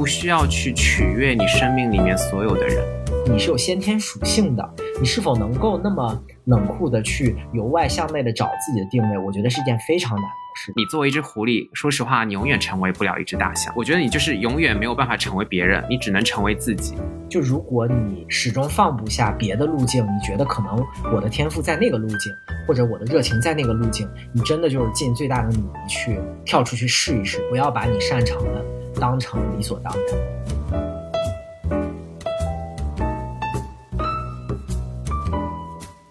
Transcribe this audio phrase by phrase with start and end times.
[0.00, 2.82] 不需要去取悦你生命里面所有的人。
[3.30, 4.66] 你是有先天属性的，
[4.98, 9.18] 你是否能够那么冷酷的去由外向内的找自己的定位？
[9.18, 10.72] 我觉得是一件非常难的事。
[10.74, 13.70] 你作为一只狐狸，说实话，你永远成为不了一只大象。
[13.76, 16.94] 我觉得你就是永远没有办法成为别人，你只能成为自己。
[17.28, 20.82] 就如果你始终放不下别的路径，你觉得可能
[21.14, 22.32] 我的天赋在那个路径，
[22.66, 28.64] 或者我的热情在那个路径，你真的就是尽最大的努力去跳出去试一试，不要把你擅长的
[29.00, 30.04] 当成理所当然。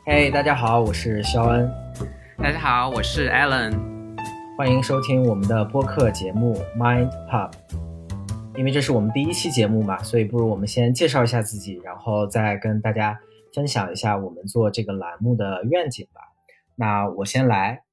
[0.08, 1.72] 嘿，大家好，我是肖恩。
[2.36, 3.78] 大家好，我是 Allen。
[4.58, 7.52] 欢迎收听我们的播客节目 Mind Pub。
[8.58, 13.20] 因为这是我们第一期节目嘛，所以不如我们先介绍一下自己，然后再跟大家
[13.54, 16.22] 分享一下我们做这个栏目的愿景吧。
[16.76, 17.84] 那我先来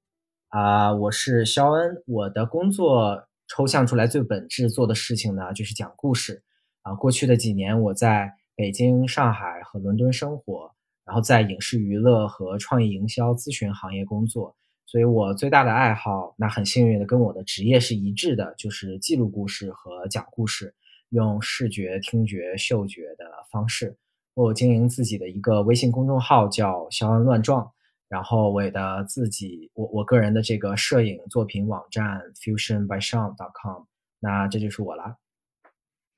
[0.48, 6.42] 啊，我是肖恩，我的工作抽象出来最本质做的事情呢，就是讲故事
[6.82, 6.94] 啊。
[6.94, 10.70] 过去的几年，我在北京、上海和伦敦生活，
[11.04, 14.56] 然后在影视娱乐和创意营销咨询行业工作。
[14.86, 20.74] 所以我最大的爱好，那很幸运的跟我的职业是一致的，就是记录故事和讲故事，
[21.10, 23.96] 用视觉、听觉、嗅觉的方式。
[24.34, 27.68] 我经营自己的一个微信公众号叫“肖恩乱撞”，
[28.08, 33.82] 然后我的自己，我我个人的这个摄影作品网站 fusionbysean.com。
[34.20, 35.18] 那这就是我了。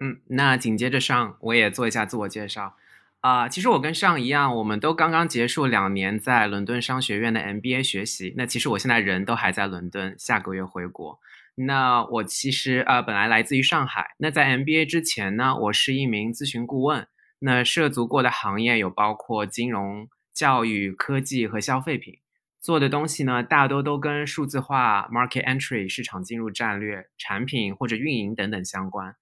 [0.00, 2.75] 嗯，那紧接着上，我也做一下自我介绍。
[3.20, 8.33] 啊，其实我跟上一样，我们都刚刚结束两年在伦敦商学院的 MBA 学习。
[8.36, 11.19] 那其实我现在人都还在伦敦，下个月回国。
[11.56, 14.14] 那我其实呃本来来自于上海。
[14.19, 17.09] 那在 MBA 之前呢，我是一名咨询顾问。
[17.41, 22.20] 那涉足过的行业有包括金融、教育、科技和消费品。
[22.61, 29.16] 做的东西呢，大多都跟数字化、market entry 市场进入战略、产品或者运营等等相关。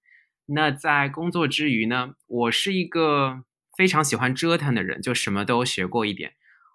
[0.45, 3.43] 那在工作之余呢，我是一个。
[3.77, 6.33] 非常喜欢折腾的人，就什么都学过一点。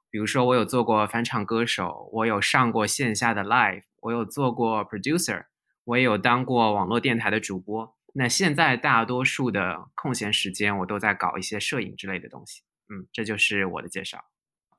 [0.08, 5.46] 比如说，我有做过翻唱歌手，我有上过线下的 live，我有做过 producer，
[5.82, 7.96] 我也有当过网络电台的主播。
[8.14, 12.62] 那现在大多数的空闲时间，我都在搞一些摄影之类的东西。
[12.88, 14.24] 嗯，这就是我的介绍。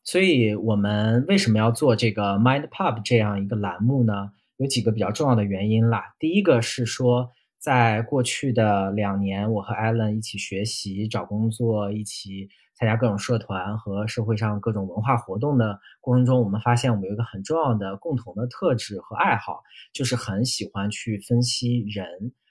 [0.03, 4.31] 所以，我们为什么要做这个 Mind Pub 这样一个栏目呢？
[4.57, 6.13] 有几个比较重要的原因啦。
[6.19, 7.31] 第一个是说。
[7.63, 22.05] 在过去的两年，我和 Allen 一起学习、找工作，一起参加各种社团和社会上各种文化活动的过程中，我们发现我们有一个很重要的共同的特质和爱好，就是很喜欢去分析人、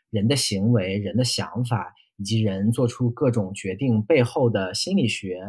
[0.09, 5.43] 人的行为、人的想法，以及人做出各种决定背后的心理学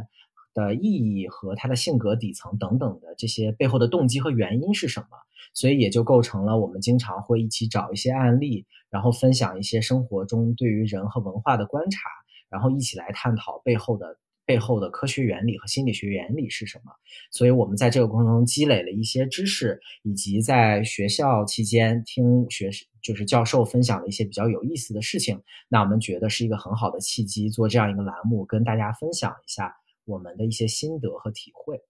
[0.53, 5.08] 的意义和他的性格底层等等的这些背后的动机和原因是什么。
[5.56, 12.09] 所以也就构成了我们经常会一起找一些案例，然后分享一些生活中对于人和文化的观察，
[12.50, 16.91] 然后一起来探讨背后的背后的科学原理和心理学原理是什么。
[17.30, 22.72] 所以我们在这个过程中积累了一些知识，以及在学校期间听学
[23.03, 25.40] 就是教授分享了一些比较有意思的事情。
[25.70, 29.75] 那我们觉得是一个很好的契机，做这样一个栏目，跟大家分享一下
[30.06, 31.81] 我们的一些心得和体会。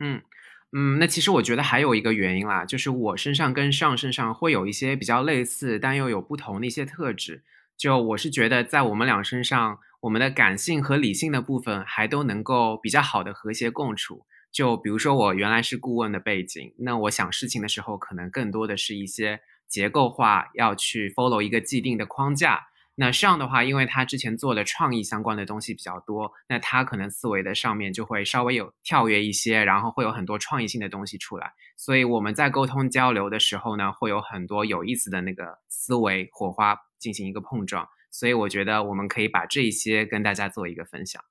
[0.00, 0.22] 嗯。
[0.70, 7.42] 嗯，那其实我觉得还有一个原因啦，就是我身上跟上身上会有一些比较类似，但又有不同的一些特质。
[7.74, 14.26] 就我是觉得，在我们俩身上，我们的感性和理性的部分还都能够比较好的和谐共处。
[14.52, 22.68] 就比如说，我原来是顾问的背景，那我想事情的时候，可能更多的是一些结构化，要去 follow 一个既定的框架。
[23.00, 31.52] 那这样的话，因为他之前做的创意相关的东西比较多，那他可能思维的上面就会稍微有跳跃一些，然后会有很多创意性的东西出来。
[31.76, 37.88] 所以我们在沟通交流的时候呢，会有很多有意思的那个思维火花进行一个碰撞。
[38.10, 41.22] 所以我觉得我们可以把这一些跟大家做一个分享。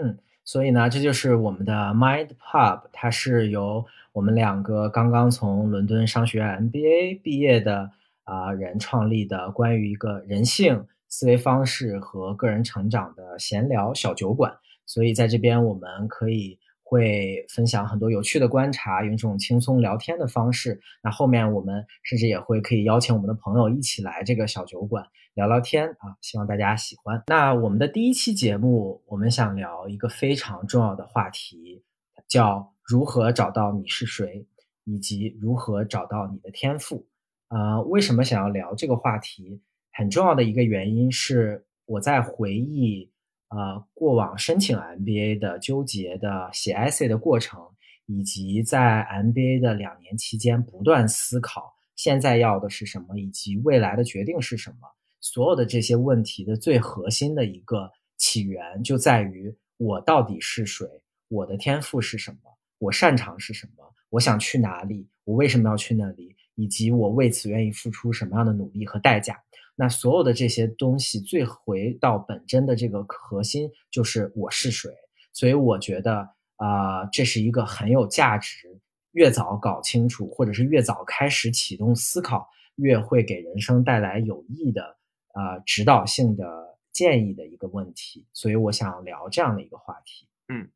[0.00, 7.90] 嗯，所以呢，这就是我们的 Mind Pub，它是由我们两个刚刚从伦敦商学院 MBA 毕业的。
[8.28, 14.54] 啊，人创立的关于一个人性思维方式和个人成长的闲聊小酒馆，
[14.84, 20.78] 所以在这边我们可以会分享很多有趣的观察，用这种轻松聊天的方式。
[21.02, 27.22] 那后面我们甚至也会可以邀请我们的朋友一起来这个小酒馆聊聊天啊，希望大家喜欢。
[27.28, 31.82] 那我们的第一期节目，我们想聊一个非常重要的话题，
[32.28, 34.46] 叫如何找到你是谁，
[34.84, 37.06] 以及如何找到你的天赋。
[37.48, 39.60] 啊，为什么想要聊这个话题？
[39.92, 43.10] 很重要的一个原因是我在回忆，
[43.48, 47.60] 呃，过往申请 MBA 的纠结的写 essay 的过程，
[48.06, 54.76] 以及在 MBA 的两年期间不断思考现在要的是什么，以及未来的决定是什么。
[55.20, 60.86] 所有的这些问题的最核心的一个起源就在于我到底是谁，
[61.28, 62.38] 我的天赋是什么，
[62.78, 69.40] 我擅长是什么，我想去哪里，我为什么要去那里，以及我为此愿意付出什么样的努力和代价。
[69.76, 74.90] 那所有的这些东西，最回到本真的这个核心就是我是谁。
[75.32, 78.80] 所以我觉得啊，这是一个很有价值。
[79.12, 84.96] 越早搞清楚，或者是越早开始启动思考，越会给人生带来有益的
[85.32, 88.26] 啊指导性的建议的一个问题。
[88.32, 90.26] 所以我想聊这样的一个话题。
[90.48, 90.68] 嗯。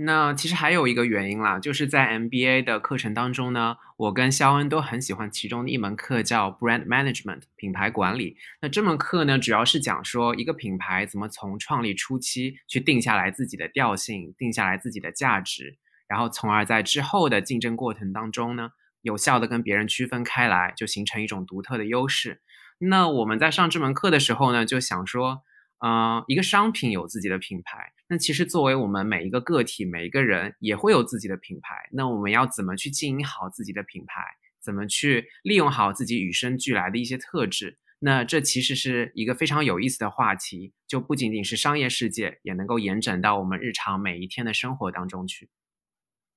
[0.00, 8.36] 那其实还有一个原因啦，就是在 MBA 的课程当中呢，我跟肖恩都很喜欢其中的一门课，叫 Brand Management 品牌管理。
[8.62, 18.70] 那这门课呢，主要是讲说一个品牌怎么从创立初期去定下来自己的调性，定下来自己的价值，然后从而在之后的竞争过程当中呢，
[19.02, 22.40] 有效的跟别人区分开来，就形成一种独特的优势。
[22.78, 25.42] 那我们在上这门课的时候呢，就想说。
[25.80, 31.88] 嗯，一个商品有自己的品牌，那其实作为我们每一个个体、每一个人也会有自己的品牌。
[31.92, 34.20] 那我们要怎么去经营好自己的品牌？
[34.60, 37.78] 怎么去利用好自己与生俱来的一些特质？
[38.00, 45.48] 那这其实是一个非常有意思的话题，就不仅仅是商业世界，也能够延展到我们日常每一天的生活当中去。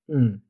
[0.06, 0.40] 嗯，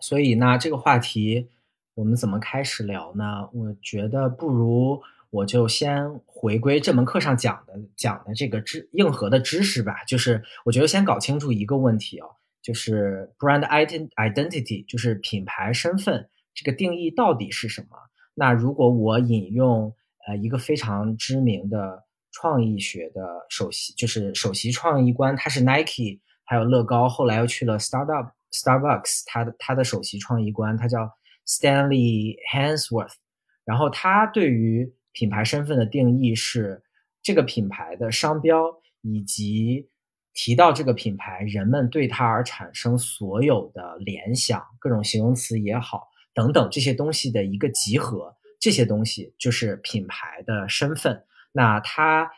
[0.00, 1.50] 所以呢，这个话题
[1.94, 3.48] 我们怎么开始聊呢？
[3.52, 5.00] 我觉得不如。
[5.34, 12.26] 我就先回归这门课上讲的讲的这个知硬核的知识吧，就是我觉得先搞清楚一个问题哦，
[12.62, 17.96] 就是 brand identity，就是品牌身份这个定义到底是什么？
[18.34, 19.92] 那如果我引用
[20.28, 31.10] 呃一个非常知名的创意学的首席，就是首席创意官，他是 Nike，还有乐高，后来又去了 startup Starbucks，他的他的首席创意官他叫
[31.44, 33.14] Stanley Hansworth，
[33.64, 36.82] 然后他对于品牌身份的定义是
[37.22, 38.62] 这个品牌的商标，
[39.00, 39.88] 以及
[40.34, 46.02] 提到这个品牌，人们对它而产生所有的联想，各种形容词也好，
[46.34, 48.36] 等等这些东西的一个集合。
[48.60, 51.24] 这些东西就是品牌的身份。
[51.52, 52.30] 那它。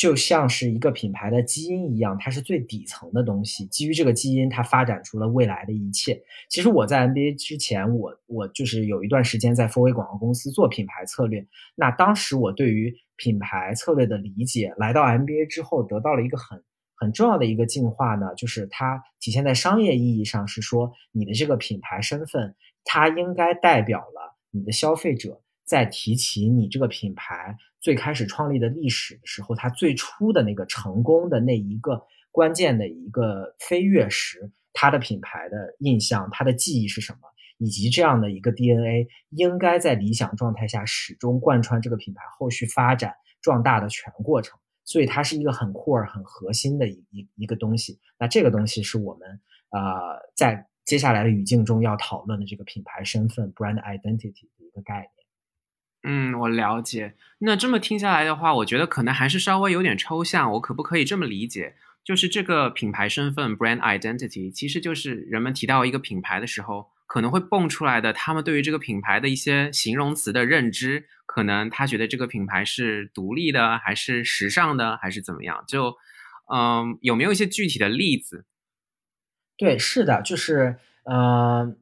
[0.00, 3.66] 就像是一个品牌的基因一样，它是最底层的东西。
[3.66, 6.18] 基于这个基因，它发展出了未来的一切。
[6.48, 11.46] 其实我在 NBA 之前，我我就是有一段时间在 f o r a 广告公司做品牌策略。
[11.74, 16.64] 那当时我对于品牌策略的理解，来到 NBA 之后得到了一个很
[16.96, 22.54] 很重要的一个进化呢，就是它体现在商业意义上，是说你的这个品牌身份，
[22.84, 25.39] 它应该代表了你的消费者。
[25.70, 37.20] 在提起你这个品牌最开始创立的历史的时候，它最初的那个成功的那一个关键的一个飞跃时，它的品牌的印象、它的记忆是什么，
[37.58, 44.58] 以及这样的一个 DNA 应该在理想状态下始终贯穿这个品牌后续发展壮大的全过程。
[44.84, 48.00] 所以它是一个很酷儿、很核心的一一一个东西。
[48.18, 49.40] 那这个东西是我们
[49.70, 49.80] 呃
[50.34, 55.19] 在接下来的语境中要讨论的这个品牌身份 （brand identity） 的一个概念。
[56.02, 57.14] 嗯，我了解。
[57.40, 60.50] 那这么听下来的话，我觉得可能还是稍微有点抽象。
[60.52, 61.74] 我可不可以这么理解？
[62.02, 71.04] 就是这个品牌身份 （brand identity） 其实就是人们提到一个品牌的时候，可能会蹦出来的他们对于这个品牌的一些形容词的认知。
[71.26, 75.62] 可能他觉得这个品牌是独立的，还是时尚的，还是怎么样？
[75.68, 75.94] 就
[76.52, 78.46] 嗯，有没有一些具体的例子？
[79.58, 81.76] 对，是的，就是嗯。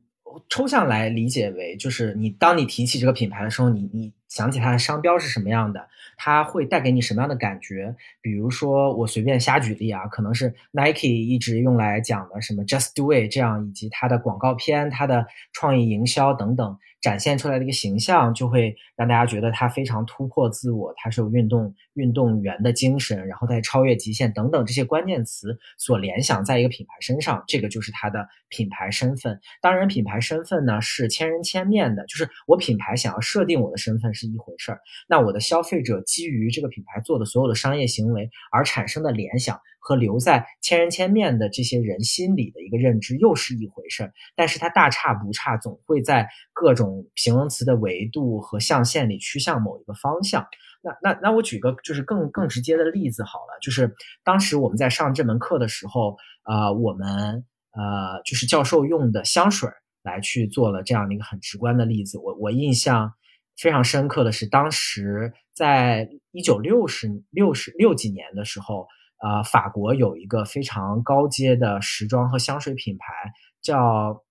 [0.49, 7.95] 抽象来理解为，就是你当你提起这个品牌的时候，你你想起它的商标是什么样的，它会带给你什么样的感觉？
[8.21, 16.79] 比如说，我随便瞎举例啊，可能是 Nike 一直用来讲的什么 Just Do It 这样，以及它的广告片、它的创意营销等等。
[17.01, 29.39] 展现出来的一个形象，就会让大家觉得他非常突破自我，他是有运动运动员的精神，然后在超越极限等等这些关键词所联想在一个品牌身上，这个就是他的品牌身份。
[29.61, 39.61] 当然，品牌身份呢是千人千面的，就是我品牌想要设定我的身份是一回事儿，那我的消费者基于这个品牌做的所有的商业行为而产生的联想。
[39.81, 50.47] 和留在千人千面的这些人心里的一个认知又是一回事儿，但是它大差不差，总会在各种形容词的维度和象限里趋向某一个方向。
[50.83, 59.71] 那那那我举个就是更更直接的例子好了，就是当时我们在上这门课的时候，呃，我们呃就是教授用的香水
[60.03, 62.19] 来去做了这样的一个很直观的例子。
[62.19, 63.15] 我我印象
[63.57, 68.87] 非常深刻的是，当时在一九六十六十六几年的时候。
[69.21, 74.23] 呃，法国有一个非常高阶的时装和香水品牌，叫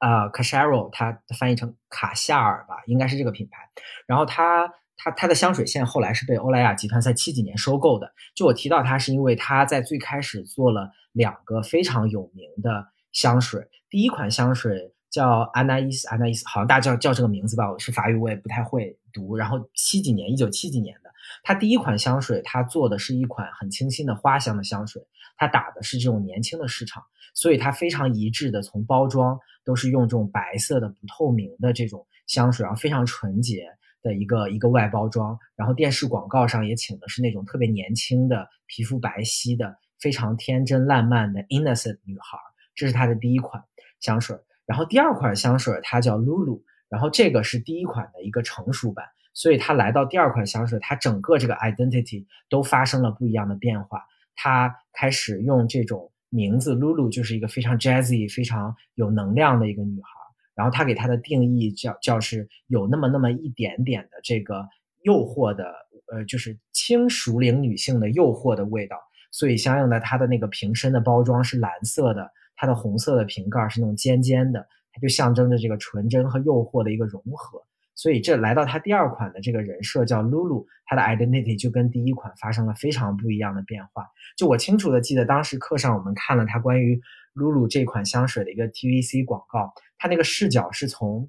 [0.00, 3.58] 呃 c a c h e r o 它翻译成卡夏尔吧，应该是这个品牌。
[4.06, 8.12] 然后它它它的香水线后来是被欧莱雅集团在七几年收购的。
[8.34, 13.68] 就我提到它，是因为它在最开始做了两个非常有名的香水。
[13.88, 19.36] 第一款香水叫安娜伊斯，安娜伊斯好像大家叫叫这个名字吧，我是法语，我也不太会读。
[19.36, 21.09] 然后七几年，一九七几年的，
[21.42, 25.02] 它第一款香水，它做的是一款很清新的花香的香水，
[25.36, 27.02] 它打的是这种年轻的市场，
[27.34, 33.66] 所以它非常一致的，从包装都是用这种白色的不透明的这种香水，然后非常纯洁
[34.02, 35.38] 的一个一个外包装。
[35.56, 42.38] 然后电视广告上也请的是那种特别年轻的、皮肤白皙的、非常天真烂漫的 innocent 女孩。
[42.74, 43.62] 这是它的第一款。
[44.00, 49.04] 香水，然后第二款香水它叫 Lulu，然后这个是第一款的一个成熟版，
[49.40, 54.04] 所以她来到第二款香水，她整个这个 identity 都发生了不一样的变化。
[54.34, 60.10] 她开始用这种名字 Lulu，就是一个非常 jazzy、非常有能量的一个女孩。
[60.54, 64.68] 然后它给她的定义叫叫是有那么那么一点点的这个
[65.04, 65.72] 诱惑的，
[66.12, 68.98] 呃，就是轻熟龄女性的诱惑的味道。
[69.32, 72.30] 所以相应的，它的那个瓶身的包装是蓝色的。
[72.56, 74.60] 它的红色的瓶盖是那种尖尖的，
[74.92, 77.64] 它就象征着这个纯真和诱惑的一个融合。
[78.00, 84.06] 所以这来到它第二款的这个人设叫 Lulu，它的 identity 就跟第一款发生了非常不一样的变化。
[84.38, 86.98] 就我清楚的记得，当时课上我们看了它关于
[87.34, 91.28] Lulu 这款香水的一个 TVC 广告，它那个视角是从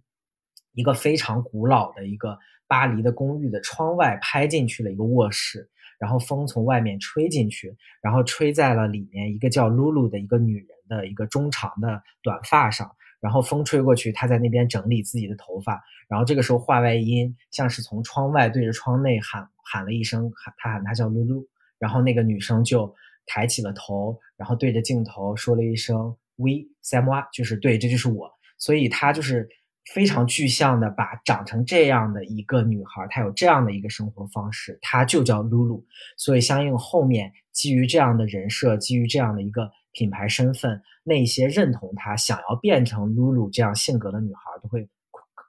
[0.72, 10.68] 一个非常古老的一个巴黎的公寓的窗外拍进去了一个卧室，然后风从外面吹进去，然后吹在了里面一个叫 Lulu 的一个女人。
[10.92, 21.48] 的一个中长的短发上，然后风吹过去，他在那边整理自己的头发，然后这个时候话外音像是从窗外对着窗内喊喊了一声，喊他喊他叫露露，
[21.80, 22.94] 然后那个女生就
[23.25, 29.48] 抬起了头，然后对着镜头说了一声 We Samwa，就是对，这就是我，所以她就是。
[29.96, 35.84] 非常具象的把长成这样的一个女孩，她有这样的一个生活方式，她就叫露露。
[36.18, 44.88] 所以相应后面基于这样的人设，基于这样的一个品牌身份，那些认同她想要变成露露这样性格的女孩，都会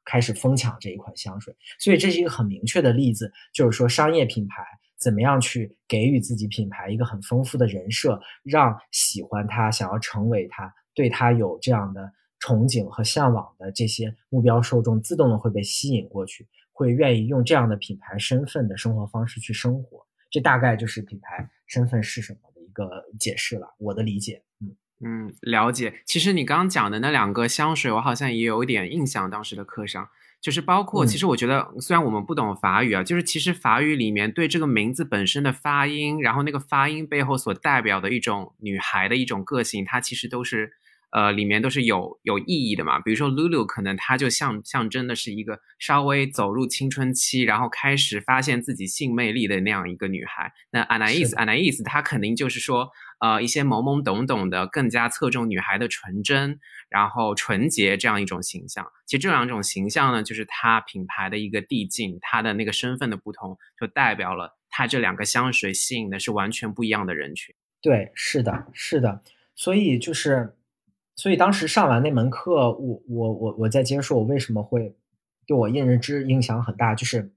[0.04, 1.54] 开始疯抢这一款香水。
[1.78, 4.62] 所以这是一个很明确的例子，就是说商业品牌
[4.99, 12.12] 怎么样去给予自己品牌一个很丰富的人设，让喜欢她、想要成为她、对她有这样的。
[12.44, 20.04] 憧憬和向往的这些目标受众，自动的会被吸引过去，会愿意用这样的品牌身份的生活方式去生活。
[20.28, 23.75] 这大概就是品牌身份是什么个解释了。
[23.79, 26.02] 我的理解，嗯嗯，了解。
[26.07, 29.31] 其实你刚刚讲的那两个香水，我好像也有一点印象。
[29.31, 30.09] 当时的课上，
[30.41, 40.73] 就是包括，其实我觉得，虽然我们不懂法语啊，就是其实法语里面对这个名字本身的发音，然后那个发音背后所代表的一种女孩的一种个性，它其实都是。
[41.12, 42.99] 呃，里面都是有有意义的嘛。
[43.00, 50.50] 比如说，Lulu 可能它就象象征的是一个稍微走入青春期，然后开始发现自己性魅力的那样一个女孩。
[50.71, 52.90] 那 Anais，Anais，她肯定就是说，
[53.21, 58.87] 呃，一些懵懵懂懂的，更加侧重女孩的纯真，然后纯洁这样一种形象。
[59.07, 67.54] 其实这两种形象呢，就是它品牌的一个递进，它的那个身份的不同，就代表了它这两个香水吸引的是完全不一样的人群。
[67.83, 69.21] 对，是的，是的。
[69.54, 70.57] 所以就是。
[71.14, 74.97] 所以当时上完那门课，我我我我在接受我为什么会
[75.47, 77.33] 对我认知影响很大，就是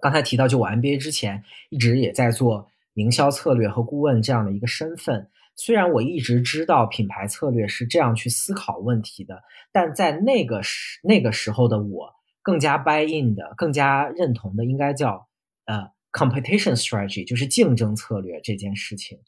[0.00, 5.28] 刚才提到，就我 MBA 之前一直也在做营销策略和顾问这样的一个身份。
[5.56, 15.28] 虽然我一直知道品牌策略是这样去思考问题的，但在那个时那个时候的我，更加 buy in 的、更加认同的，应该叫
[15.66, 19.18] 呃 competition strategy，就是竞争策略这件事情。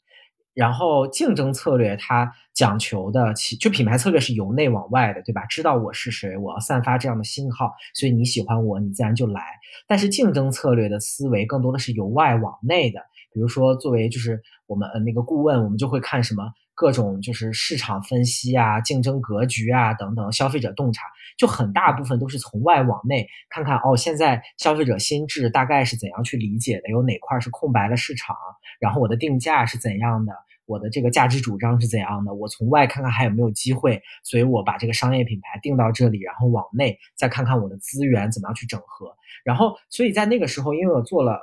[0.53, 5.45] 然后竞争策略它讲求的，其就品牌策略是由内往外的，对吧？
[5.45, 9.41] 知道我是谁，我要散发这样的信号，所以你喜欢我，你自然就来。
[9.87, 12.99] 但是竞争策略的思维更多的是由外往内的，
[13.33, 16.43] 比如说作为就是我们呃那个顾问，我们就会看什么
[16.83, 21.01] 各种就是市场分析啊、竞争格局啊等等，消费者洞察，
[21.37, 28.35] 就很大部分都是从外往内看看哦，现在消费者心智大概是怎样去理解的，有哪块是空白的市场。
[28.81, 30.33] 然后我的定价是怎样的？
[30.65, 32.33] 我的这个价值主张是怎样的？
[32.33, 39.15] 我从外看看还有没有机会，所以我把这个商业品牌定到这里，然后往内再看看我的资源怎么样去整合。
[39.45, 41.39] 然后，所以在那个时候，因为我做了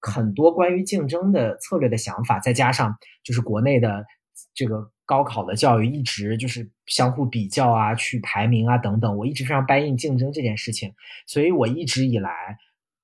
[0.00, 4.04] 很多关于竞争的策略的想法，再加上就是国内的
[4.54, 10.94] 这个高考的教育一直就是相互比较啊，去排名啊等等，我一直非常 buy in 竞争这件事情，
[11.26, 12.30] 所以我一直以来，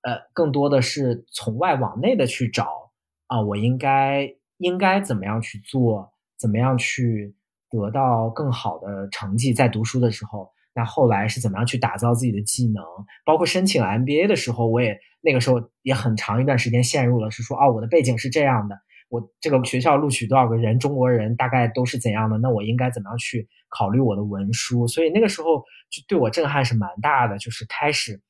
[0.02, 2.90] 呃，更多的是从外往内的去找。
[3.26, 4.28] 啊，我应该
[4.59, 6.12] 应该怎么样去做？
[6.37, 7.33] 怎么样去
[7.71, 9.54] 得到更好的成绩？
[9.54, 12.83] 在读书的时候，那后来是怎么样去打造自己的技能？
[13.25, 18.75] 包括申请 MBA 的时候，我也那个时候也很长一段时间陷入了是说，哦，我的背景是这样的，
[19.11, 24.88] 我这个学校录取多少个人，中国人大概都是怎样的，那我应该怎么样去考虑我的文书？
[24.88, 25.59] 所以那个时候
[25.90, 28.23] 就对我震撼是蛮大的，就是开始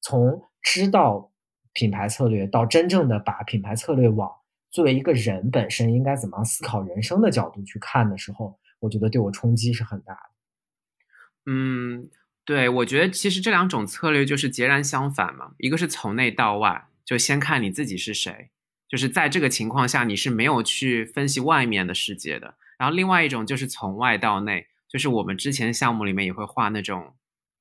[0.00, 1.32] 从知道
[1.72, 4.30] 品牌策略到真正的把品牌策略往
[4.70, 11.50] 作为一个人本身应该怎么样思考人生的角度去看的时候，我觉得对我冲击是很大的。
[11.50, 12.08] 嗯。
[12.44, 15.54] 对，我觉得其实这两种策略就是截然相反嘛。
[15.58, 18.50] 一个是从内到外，就先看你自己是谁，
[18.88, 22.54] 就是在这个情况下你是没有去分析外面的世界的。
[22.78, 27.14] 然后另外一种就是从外到内，就是我们之前项目里面也会画那种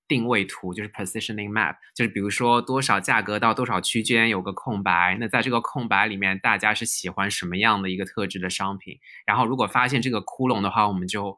[0.08, 9.00] 定位图，就是 positioning map，就是比如说多少价格到多少区间有个空白，那在这个空白里面大家是喜欢什么样的一个特质的商品？
[9.25, 11.38] 然后如果发现这个窟窿的话，我们就。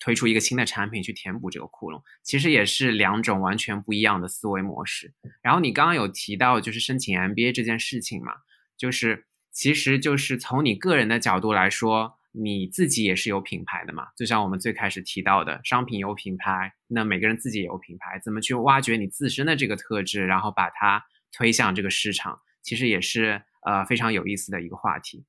[0.00, 5.14] 推出一个新的产品去填补这个窟窿，其实也是两种完全不一样的思维模式。
[5.40, 8.32] 然后你刚刚有提到就是申请 MBA 这件事情嘛，
[8.76, 14.08] 就是其实就是从你个人的角度来说，你自己也是有品牌的嘛。
[14.16, 25.24] 就像我们最开始提到的，商品有品牌，那每个人自己也有品牌，怎么去挖掘你自身的这个特质，然后把它推向这个市场，其实也是呃非常有意思的一个话题。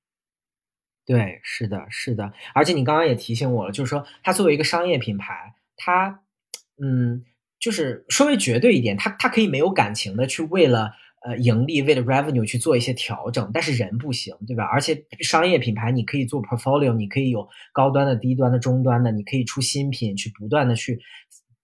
[1.06, 6.22] 对，是的，是的，而且你刚刚也提醒我了，就是说，它作为一个商业品牌，它，
[6.82, 7.24] 嗯，
[7.60, 14.64] 就是稍微绝对一点，它它可以没有感情的去为了呃盈利，为了 revenue 去做一些调整，但是人不行，对吧？
[14.64, 21.00] 而且商业品牌你可以做 portfolio，你可以有高端的、低端的、中端的，你可以出新品，去不断的去，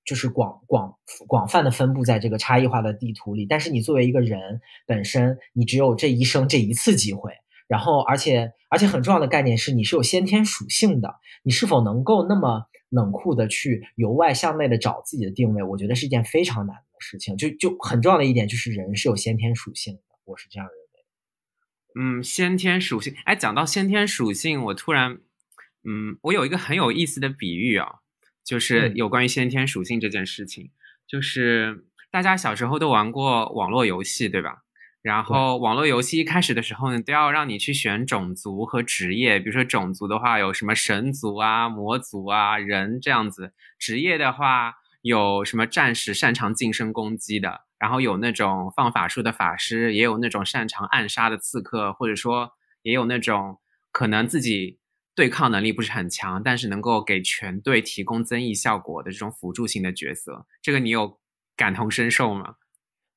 [0.04, 0.96] 就是广广
[1.28, 3.46] 广泛的分布在这个差异化的地图里。
[3.46, 7.32] 但是你作为一个人本身，你只有这一生这一次机会。
[7.68, 11.16] 然后，而且，而且很重要的概念是，你是有先天属性的。
[11.42, 15.64] 你是否能够那么冷酷的去由外向内的找自己的定位？
[15.64, 17.36] 我觉得是一件非常难事情。
[17.36, 20.02] 就就很重要的一点就是，人是有先天属性的。
[20.26, 20.82] 我是这样认为。
[22.20, 23.14] 嗯，先天属性。
[23.26, 25.20] 哎，讲到先天属性，我突然，
[25.84, 27.96] 嗯，我有一个很有意思的比喻啊，
[28.46, 30.72] 就是有关于先天属性这件事情。
[31.06, 34.64] 就是大家小时候都玩过网络游戏，对吧？
[35.02, 39.40] 然后网络游戏一开始的时候呢，都要让你去选种族和职业。
[39.40, 43.48] 比如说种族的话，有什么神族啊、魔族啊、人这样子；
[43.80, 52.52] 职业的话，有什么战士擅长近身攻击的，然后有那种放法术的法师，也有那种擅长暗杀的刺客，或者说
[52.84, 53.60] 也有那种
[53.92, 54.80] 可能自己
[55.16, 60.46] 对抗能力不是很强，但是能够给全队提供增益效果的这种辅助性的角色。
[60.62, 61.20] 这个你有
[61.56, 62.56] 感同身受吗？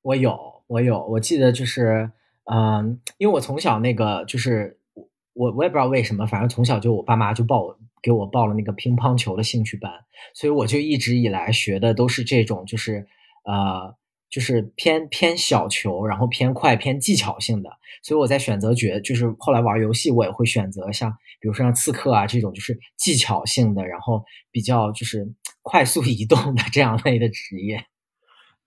[0.03, 2.11] 我有，我有，我记得就是，
[2.51, 4.79] 嗯，因为我从小那个就是
[5.35, 9.93] 我我也不知道为什么，反正从小就我爸妈就报给我报了那个乒乓球的兴趣班，
[10.35, 13.07] 所以我就一直以来学的都是这种，就是
[13.45, 13.95] 呃，
[14.31, 17.71] 就是偏偏小球，然后偏快偏技巧性的，
[18.03, 25.27] 所以我在选择角，就是后来玩游戏我也会选择像比如说像刺客啊这种，就是技巧性的，然后比较就是
[25.63, 27.85] 快速移动的这样类的职业，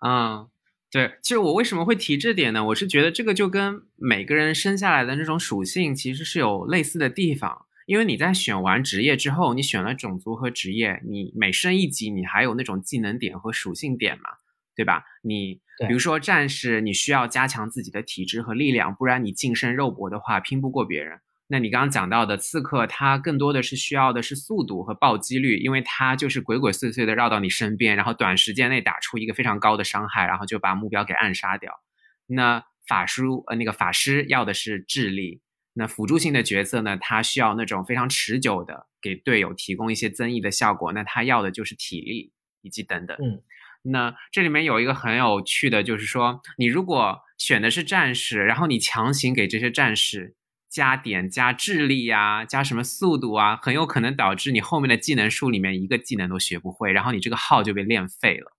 [0.06, 0.48] 嗯。
[0.89, 2.63] 对，其实我为什么会提这点呢？
[2.63, 7.65] 我是觉得这个就跟每个人生下来的那种属性其实是有类似的地方。
[7.86, 14.30] 因为你在选完职业之后，你选了种族和职业，你每升一级，你还有那种技能点和属性点嘛，
[14.76, 15.04] 对吧？
[15.21, 21.19] 你比如说战士，你需要加强自己的体质和力量，不然你近身肉搏的话拼不过别人。
[21.50, 31.80] 那你刚刚讲到的刺客，他更多的是需要的是速度和暴击率，因为他就是鬼鬼祟祟的绕到你身边，然后短时间内打出一个非常高的伤害，然后就把目标给暗杀掉。
[32.26, 35.42] 那法术呃那个法师要的是智力，
[35.74, 43.16] 那辅助性的角色呢，他需要那种非常持久的给队友提供一些增益的效果，那他要的就是体力以及等等。
[43.22, 43.42] 嗯，
[43.84, 50.36] 那这里面有一个很有趣的，就是说你如果选的是战士，然后你强行给这些战士。
[50.78, 58.52] 加点加智力啊，加什么速度啊，很有可能导致你后面的技能树里面一个技能都学不会，然后你这个号就被练废了。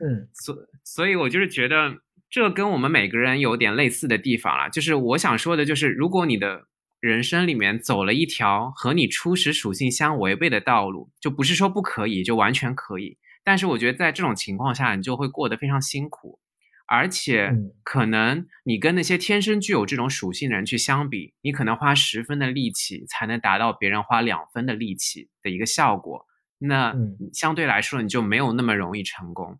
[0.00, 1.98] 嗯，所所以，我就是觉得
[2.30, 4.70] 这跟我们每个人有点类似的地方了。
[4.70, 6.68] 就是我想说的，就是如果你的
[7.00, 13.18] 人生里面走了一条和你初始属性相违背的道路，就不是说不可以，就完全可以。
[13.44, 16.38] 但是我觉得在这种情况下，你就会过得非常辛苦。
[16.86, 26.26] 而且可能你跟那些天生具有这种属性的人去相比，你可能花十分的力气才能达到别人花两分的力气的一个效果。
[26.58, 26.94] 那
[27.32, 29.58] 相对来说，你就没有那么容易成功。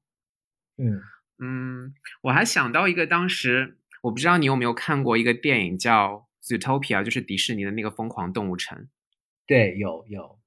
[0.79, 1.01] 嗯
[1.39, 6.27] 嗯，我还想到一个，当时我不知道你有没有看过一个电影叫
[6.59, 8.89] 《Zootopia》，就是迪士尼的那个疯狂动物城。
[9.47, 10.39] 对，有有。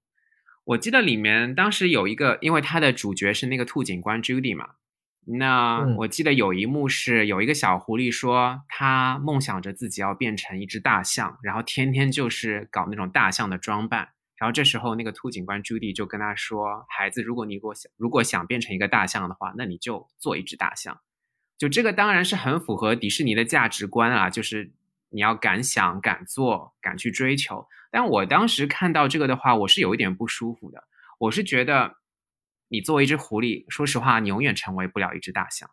[0.63, 4.75] 我记得里面当时有一个，因为它的主角是那个兔警官 Judy 嘛。
[5.37, 14.09] 那我记得有一幕是有一个小狐狸说，他梦想着自己要变成一只大象，然后天天就是搞那种大象的装扮。
[14.37, 20.99] 然后这时候那个兔警官朱迪就跟他说：“孩子，如果你给我想，如果想变成一个大象的话，那你就做一只大象。”
[21.59, 24.71] 就这个当然是很符合迪士尼的价值观啊，就是
[25.09, 27.67] 你要敢想、敢做、敢去追求。
[27.91, 30.85] 但我当时看到这个的话，我是有一点不舒服的。
[31.19, 31.97] 我是觉得。
[32.69, 35.69] 你作为一只狐狸，说实话，你永远成为不了一只大象。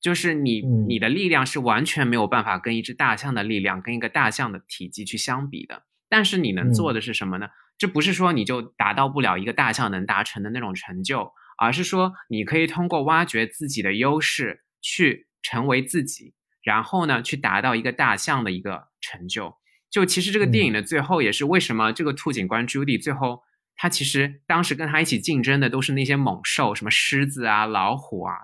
[0.00, 5.84] 就是你，你的力量是完全没有办法跟一只大象的力量、跟一个大象的体积去相比的。
[6.10, 7.48] 但是你能做的是什么呢？
[7.78, 19.56] 这不是说你就达到不了一个大象能达成的那种成就，而是说你可以通过挖掘自己的优势，去成为自己，然后呢，去达到一个大象的一个成就。
[19.90, 23.42] 就其实这个电影的最后，也是为什么这个兔警官 Judy 最后。
[23.76, 28.34] 他其实当时跟他一起竞争的都是那些猛兽，什么狮子啊、老虎啊，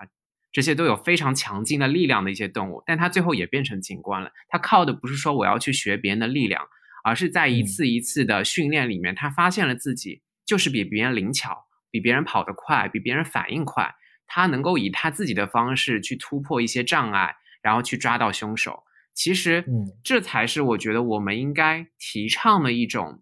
[0.51, 2.83] 这些都有非常强劲的力量的一些动物。
[2.85, 4.31] 但他最后也变成警官了。
[4.49, 6.67] 他靠的不是说我要去学别人的力量，
[7.03, 13.95] 而是在一次一次的训练里面，他发现了自己就是比别人灵巧，比别人跑得快，比别人反应快。
[14.27, 18.83] 他能够以他自己的方式去突破一些障碍，然后去抓到凶手。
[19.13, 19.65] 其实，
[20.03, 23.21] 这才是我觉得我们应该提倡的一种，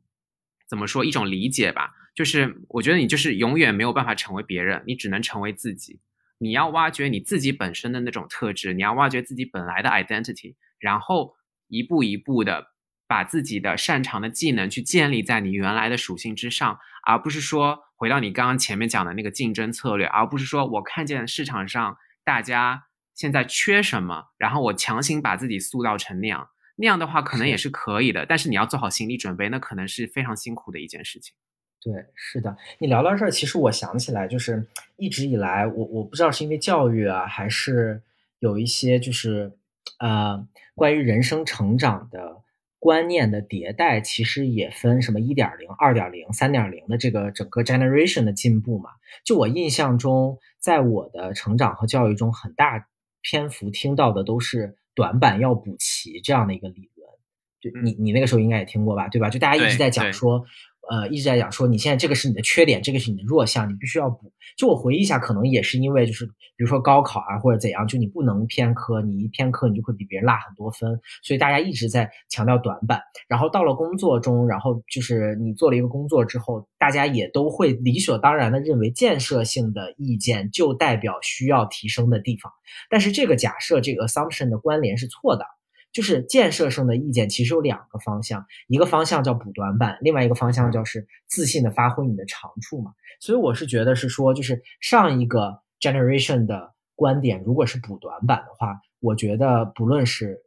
[0.69, 1.91] 怎么说一种理解吧。
[2.15, 5.99] 就是我觉得你就是永远没有办法成为别人，你只能成为自己。
[6.37, 11.35] 你要挖掘你自己本身的那种特质，你要挖掘自己本来的 identity，然后
[11.67, 12.67] 一步一步的
[13.07, 26.47] 把自己的擅长的技能去建立在你原来的属性之上，而不是说回到你刚刚前面讲的那个竞争策略，而不是说我看见市场上大家现在缺什么，然后我强行把自己塑造成那样，
[26.81, 31.35] 那样的话可能也是可以的，但是你要做好心理准备，那可能是非常辛苦的一件事情。
[31.81, 34.65] 对，是的，你聊到这儿，其实我想起来，就是
[34.95, 38.01] 一直以来，我我不知道是因为教育啊，还是
[38.39, 39.51] 有一些就是，
[39.99, 42.43] 呃，关于人生成长的
[42.79, 48.91] 观念的迭代，其实也分什么一点零、二点零、三点零的这个整个 generation 的进步嘛。
[49.25, 52.87] 就我印象中，在我的成长和教育中，很大
[53.21, 57.09] 篇幅听到的都是短板要补齐这样的一个理论。
[57.61, 59.29] 就你你那个时候应该也听过吧，对吧？
[59.29, 60.45] 就大家一直在讲说。
[60.89, 64.33] 呃，一直在讲说你现在这个是你的缺点，这个是你的弱项，你必须要补。
[64.57, 72.99] 就我回忆一下，可能也是因为就是比如说高考啊或者怎样，就你不能偏科，你一偏科你就会比别人落很多分，所以大家一直在强调短板。
[73.27, 82.51] 然后到了工作中，然后就是你做了一个工作之后，大家也都会理所当然的认为建设性的意见就代表需要提升的地方。
[82.89, 85.45] 但是这个假设这个 assumption 的关联是错的。
[85.91, 92.91] 就是建设性的意见，其实有两个方向，一个方向叫补短板，另外一个方向叫是自信的发挥你的长处嘛。
[93.19, 100.39] 所以我是觉得是说，就是上一个 generation 的观点，如果是补短板的话，我觉得不论是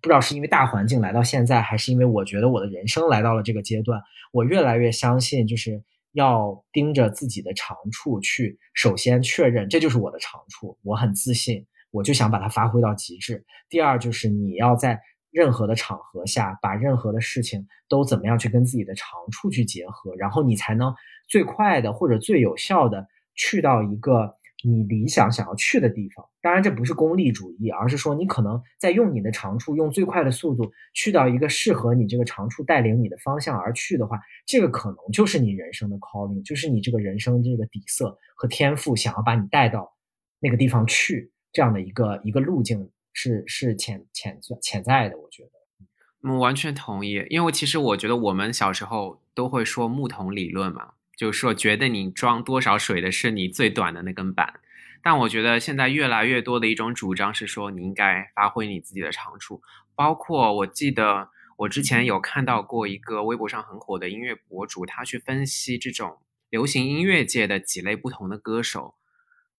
[0.00, 4.00] 不知道是因为大环境来到现在，还是因为我觉得我的人生来到了这个阶段，
[4.32, 11.66] 我越来越相信，就是要盯着自己的长处去，首先确认这就是我的长处，我很自信。
[11.90, 13.44] 我就想把它发挥到极致。
[13.68, 20.94] 第二，就是你要在任何的场合下，把任何的事情都怎么样去跟自己的长处去结合，然后你才能
[21.28, 26.24] 最快的或者最有效的去到一个你理想想要去的地方。
[26.40, 39.94] 当然，这不是功利主义，而是说你可能在用你的长处，用最快的速度去到一个适合你这个长处带领你的方向而去的话，这个可能就是你人生的 calling，就是你这个人生这个底色和天赋想要把你带到
[40.40, 41.30] 那个地方去。
[41.52, 47.24] 这样的一个一个路径是是潜潜潜在的，我觉得，我完全同意。
[47.30, 54.60] 因为其实我觉得我们小时候都会说木桶理论嘛，就是说觉得你装多少水的是你最短的那根板。
[55.02, 59.62] 但我觉得现在越来越多的一种主张是说，你应该发挥你自己的长处。
[59.94, 66.18] 包括我记得我之前有看到过一个微博上很火的音乐博主，他去分析这种
[66.50, 68.94] 流行音乐界的几类不同的歌手。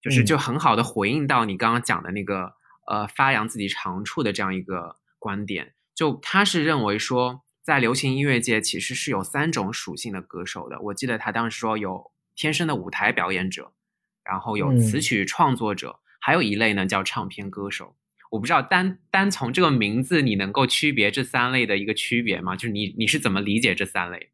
[0.02, 2.54] 就是就很好的回应到你刚刚讲的那个
[2.88, 10.80] 呃发扬自己长处的这样一个观点，就他是认为说在流行音乐界其实是有三种属性的歌手的。
[10.80, 13.74] 我记得他当时说有天生的舞台表演者，
[14.24, 17.96] 然后有词曲创作者，还有一类呢叫唱片歌手。
[18.32, 22.56] 我不知道单单从这个名字你能够区别这三类的一个区别吗？
[22.56, 24.32] 就是你你是怎么理解这三类？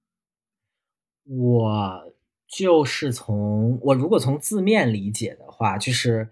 [1.26, 2.15] 我。
[2.58, 6.30] 就是从我如果从字面理解的话，就是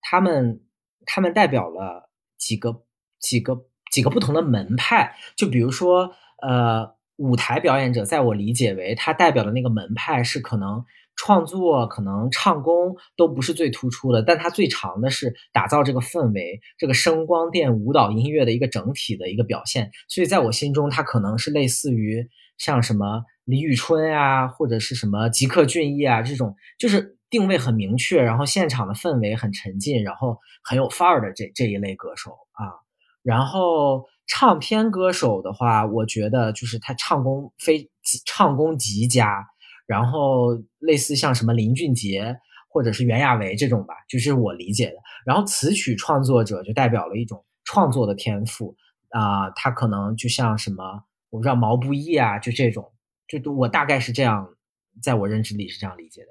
[0.00, 0.62] 他们
[1.04, 2.84] 他们代表了几个
[3.20, 5.14] 几个几个不同的门派。
[5.36, 10.82] 就比如说，呃，舞台表演者，在我理解为他代表的那个门派是可能
[11.16, 19.90] 创作可能唱功都不是最突出的，但他最长的是打造这个氛围，这个声光电舞蹈音乐的一个整体的一个表现。
[20.08, 22.26] 所以在我心中，他可能是类似于
[22.56, 32.76] 像什么李宇春啊，或者是什么吉克隽逸啊这种，就是定位很明确，然后现场的氛围很沉浸，然后很有范儿的这这一类歌手啊。
[33.22, 37.90] 然后唱片歌手的话，我觉得就是他唱功非
[38.26, 39.46] 唱功极佳。
[39.86, 40.48] 然后
[40.80, 42.36] 类似像什么林俊杰
[42.68, 44.96] 或者是袁娅维这种吧，就是我理解的。
[45.24, 48.76] 然后词曲创作者就代表了一种创作的天赋
[49.08, 50.84] 啊，他可能就像什么，
[51.30, 52.92] 我不知道毛不易啊，就这种，
[53.28, 54.54] 就我大概是这样，
[55.02, 56.28] 在我认知里是这样理解的。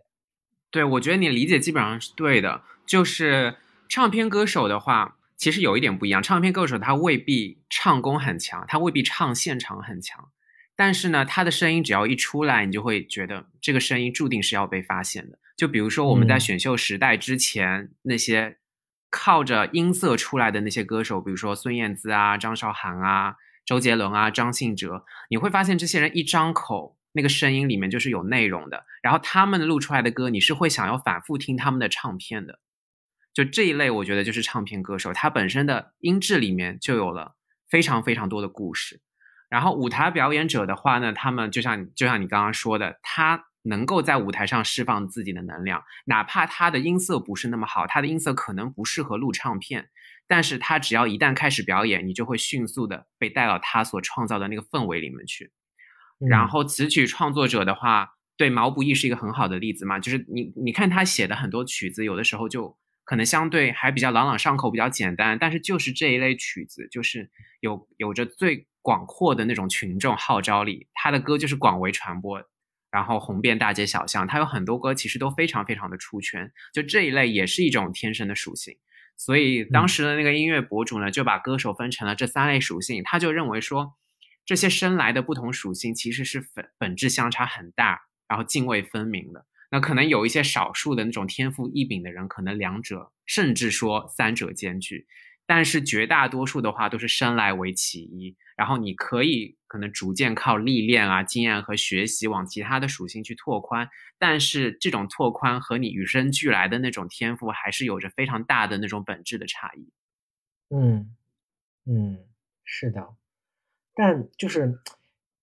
[0.71, 2.63] 对，我觉得你理解基本上是对的。
[2.85, 3.55] 就是
[3.87, 10.29] 唱片歌手的话，其实有一点不一样，唱片歌手他未必唱功很强，他未必唱现场很强。
[10.75, 15.39] 但是呢，他的声音只要一出来，你就会觉得这个声音注定是要被发现的。
[15.55, 18.57] 就比如说我们在选秀时代之前那些
[19.09, 23.35] 靠着音色出来的那些歌手，比如说孙燕姿啊、张韶涵啊、
[23.67, 28.85] 周杰伦啊、张信哲，你会发现这些人一张口，那个声音里面就是有内容的。
[29.01, 32.59] 然后他们录出来的歌，你是会想要反复听他们的唱片的。
[33.33, 37.35] 就这一类，我觉得就是唱片歌手，他本身的音质里面就有了
[37.69, 39.01] 非常非常多的故事。
[39.49, 49.89] 然后舞台表演者的话呢，他们就像就像你刚刚说的，他能够在舞台上释放自己的能量，哪怕他的音色不是那么好，他的音色可能不适合录唱片，
[50.27, 55.51] 但是他只要一旦开始表演，你就会迅速的被带到他所创造的那个氛围里面去。
[56.29, 68.67] 然后词曲创作者的话，对毛不易是一个很好的例子嘛，就是你你看他写的很多曲子，有的时候就可能相对还比较朗朗上口，比较简单，但是就是这一类曲子，就是有有着最。
[68.83, 72.41] 广阔的那种群众号召力，他的歌就是广为传播，
[72.89, 74.25] 然后红遍大街小巷。
[74.25, 78.77] 他有很多歌其实都非常非常的出圈，就这一类也是一种天生的属性。
[79.17, 83.01] 所以当时的那个音乐博主呢，就把歌手分成了这三类属性。
[83.03, 83.95] 他就认为说，
[84.45, 89.45] 这些生来的不同属性其实是本本质相差很大，然后泾渭分明的。
[89.71, 95.07] 那可能有一些少数的那种天赋异禀的人，可能两者甚至说三者兼具。
[95.47, 103.87] 但是绝大多数的话都是生来为其一，然后你可以可能逐渐靠历练啊、经验和学习往其他的属性去拓宽，
[104.19, 109.89] 但是这种拓宽和你与生俱来的那种天赋还是有着非常大的那种本质的差异。
[110.69, 111.15] 嗯
[111.85, 112.19] 嗯，
[112.65, 113.07] 是的，
[113.95, 114.77] 但就是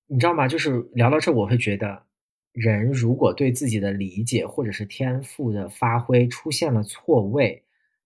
[0.07, 0.47] 你知道吗？
[0.47, 2.05] 就是聊到这，我会觉得
[2.53, 7.63] 人如果对自己的理解或者是天赋的发挥出现了错位。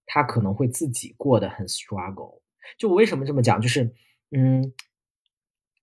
[0.08, 2.40] 他可能会自己过得很 struggle。
[2.76, 3.60] 就我为什么这么讲？
[3.60, 3.94] 就是，
[4.32, 4.72] 嗯，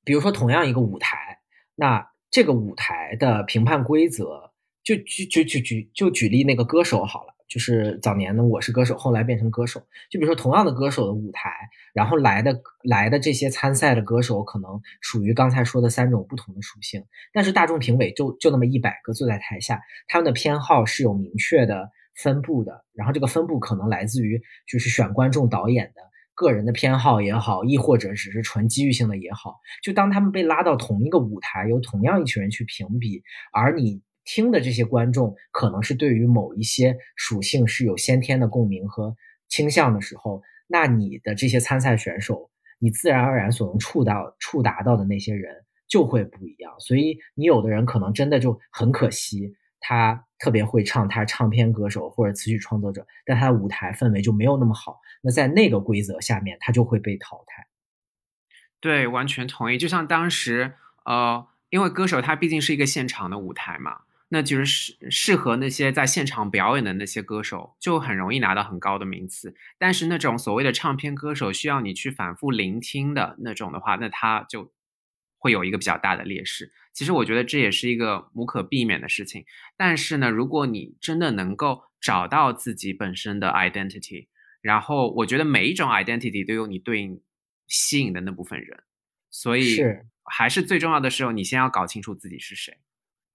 [0.04, 1.40] 比如说同样一个舞台，
[1.76, 4.52] 那这个舞台的评判规则，
[4.84, 7.34] 就举举举举就举例那个歌手好了。
[7.48, 9.80] 就是早年呢，我是歌手，后来变成歌手。
[10.10, 11.52] 就比如说同样的歌手的舞台，
[11.94, 17.06] 然后来的来的这些参赛的歌手，可能属于刚才说的三种不同的属性。
[17.32, 21.92] 但是大众评委就就那么一百个坐在台下，他们的偏好是有明确的。
[22.16, 26.02] 分布的，然后这个分布可能来自于就是选观众导演的
[26.34, 29.56] 个人的偏好也好，亦或者只是纯机遇性的也好。
[29.84, 33.22] 就当他们被拉到同一个舞台，由同样一群人去评比，
[33.54, 39.16] 而你听的这些观众可能是对于某一些属性是有先天的共鸣和
[39.48, 42.50] 倾向的时候，那你的这些参赛选手，
[42.80, 45.54] 你自然而然所能触到触达到的那些人
[45.88, 46.74] 就会不一样。
[46.80, 49.54] 所以你有的人可能真的就很可惜。
[49.80, 55.00] 他特别会唱，他唱片歌手或者词曲创作者，但他的舞台氛围就没有那么好。
[55.22, 57.68] 那在那个规则下面，他就会被淘汰。
[58.80, 59.78] 对，完全同意。
[59.78, 60.74] 就像当时，
[61.06, 69.56] 呃，因为歌手他毕竟是一个现场的舞台嘛，那就是适适合那些在现场表演的那些歌手，就很容易拿到很高的名次。
[69.80, 74.72] 但是那种所谓的唱片歌手，需要你去反复聆听的那种的话，那他就
[75.46, 76.72] 会有一个比较大的劣势。
[76.92, 79.46] 其实我觉得这也是一个无可避免的事情，
[79.78, 84.28] 但是呢，如果你真的能够找到自己本身的 identity，
[84.60, 87.22] 然后我觉得每一种 identity 都有你对应
[87.68, 88.82] 吸引的那部分人，
[89.30, 92.76] 所以是还是最重要的时候，你先要搞清楚自己是谁。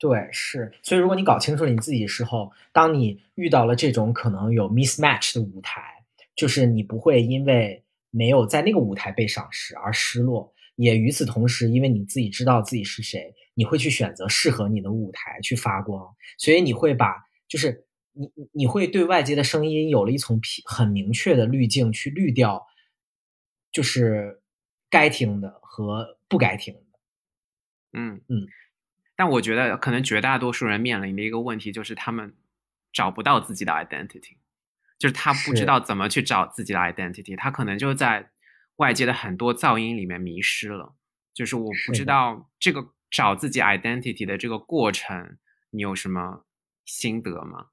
[0.01, 6.03] 对，是，所以如果你搞清楚你自己时候，当你遇到了这种可能有 mismatch 的舞台，
[6.35, 10.53] 就是你不会因为没有在那个舞台被赏识而失落。
[10.83, 17.15] 也与此同时，因为你自己知道自己是谁，你会去选择适合你的舞台去发光，所以你会把，
[17.47, 22.67] 就是你你会对外界的声音有了一层很明确的滤镜去滤掉，
[23.71, 24.41] 就是
[24.89, 26.99] 该听的和不该听的。
[27.93, 28.49] 嗯嗯。
[29.17, 32.35] 但我觉得可能绝大多数人面临的一个问题就是他们
[32.91, 34.39] 找不到自己的 identity，
[34.99, 38.31] 就是他不知道怎么去找自己的 identity，他可能就在
[38.81, 40.95] 外界的很多噪音里面迷失了。
[41.35, 45.37] 就是我不知道这个找自己 identity 的这个过程，
[45.71, 46.45] 你有什么
[46.85, 47.69] 心得吗？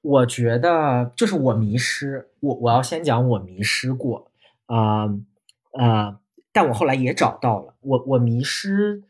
[0.00, 4.30] 我觉得就是我迷失，我我要先讲我迷失过，
[4.66, 5.06] 啊
[5.72, 6.18] 呃，
[6.52, 9.02] 但我后来也找到了，我我迷失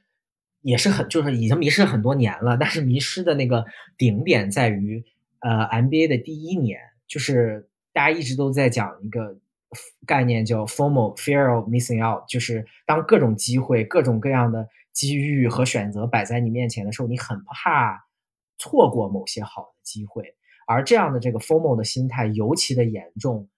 [0.63, 3.65] 也是很就是已经迷失很多年了，但是迷失的那个
[3.97, 5.05] 顶点在于
[5.41, 9.39] 呃 MBA 的第一年，就是大家一直都在讲一个
[10.07, 18.07] 概念叫 formal fear of missing out，就是当各种机会、各种各样的机遇和选择摆在你面前的时候，你很怕
[18.59, 20.35] 错过某些好的机会。
[20.67, 23.49] 而这样的这个 formal 的心态尤其的严重，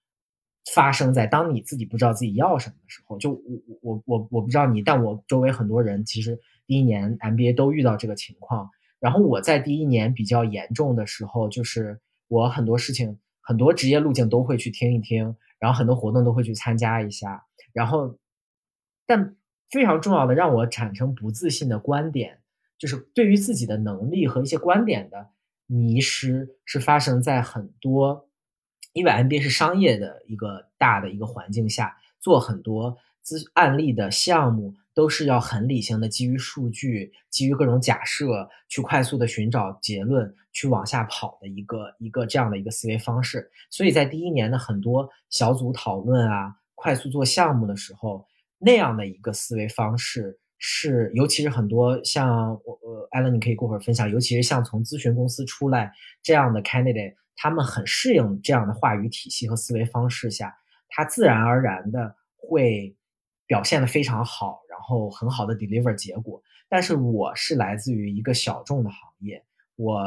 [0.75, 3.19] 发生在当你自己不知道自己要什么的时候。
[3.19, 3.41] 就我
[3.83, 8.69] 我我我不知道你，但我周围很多人其实第一年 MBA 都遇到这个情况。
[9.01, 17.47] 然后我在第一年比较严重的时候，就是我很多事情、很多职业路径都会去听一听，然后很多活动都会去参加一下。
[17.73, 18.19] 然后，
[19.07, 19.37] 但
[19.71, 22.41] 非常重要的让我产生不自信的观点，
[22.77, 25.31] 就是对于自己的能力和一些观点的。
[25.73, 28.29] 迷失是发生在很多，
[28.93, 43.51] 因为 MBA 是商业的一个大的一个环境下，做很多资案例的项目都是要很理性的，基于数据，基于各种假设，去快速的寻找结论，去往下跑的一个一个这样的一个思维方式。
[43.71, 48.27] 所以在第一年的很多小组讨论啊，快速做项目的时候，
[48.59, 50.39] 那样的一个思维方式。
[50.59, 54.11] 是，尤其是很多像我呃，艾伦，你可以过会儿分享。
[54.11, 55.91] 尤其是像从咨询公司出来
[56.23, 60.55] 这样的 candidate，他们很适应这样的话语体系和思维方式下，
[60.91, 62.95] 他自然而然的会
[63.51, 66.41] 表现的非常好，然后很好的 deliver 结果。
[66.69, 70.01] 但是我是来自于一个小众的行业，我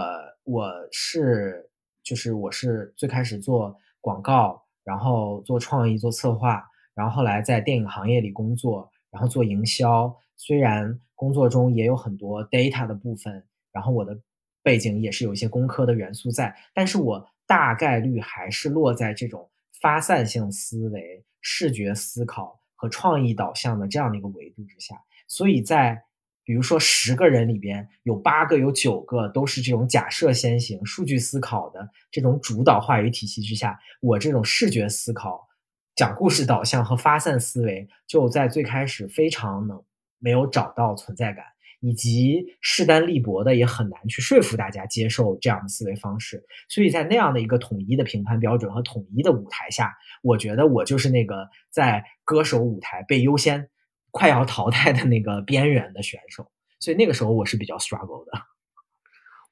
[0.45, 1.69] 我是
[2.01, 6.63] 就是我是最开始做广告，然后做创意做策划，
[6.95, 10.15] 然后后来在电影行业里工作，然后做营销。
[10.37, 14.17] 虽然工作中也有很多 data 的部分，然后我的
[14.61, 19.51] 背景也是有一些工科的元素在，但是我大概率还是落在这种
[19.81, 24.93] 发散性思维、视觉思考和创意导向的这样的一个维度之下。
[25.25, 26.03] 所以在
[26.43, 35.47] 比如说十个人里边，有八个、有九个都是这种假设先行、数据思考的这种主导话语体系之下，我这种视觉思考、
[35.95, 39.81] 讲故事导向和发散思维就在最开始非常能。
[40.25, 41.43] 没有找到存在感，
[41.83, 46.41] 以及势单力薄的，也很难去说服大家接受这样的思维方式。
[46.69, 53.67] 所以在那样的一个统一的评判标准和统一的舞台下，我觉得我就是那个在歌手舞台被优先、
[54.11, 56.49] 快要淘汰的那个边缘的选手。
[56.79, 58.31] 所以那个时候我是比较 struggle 的。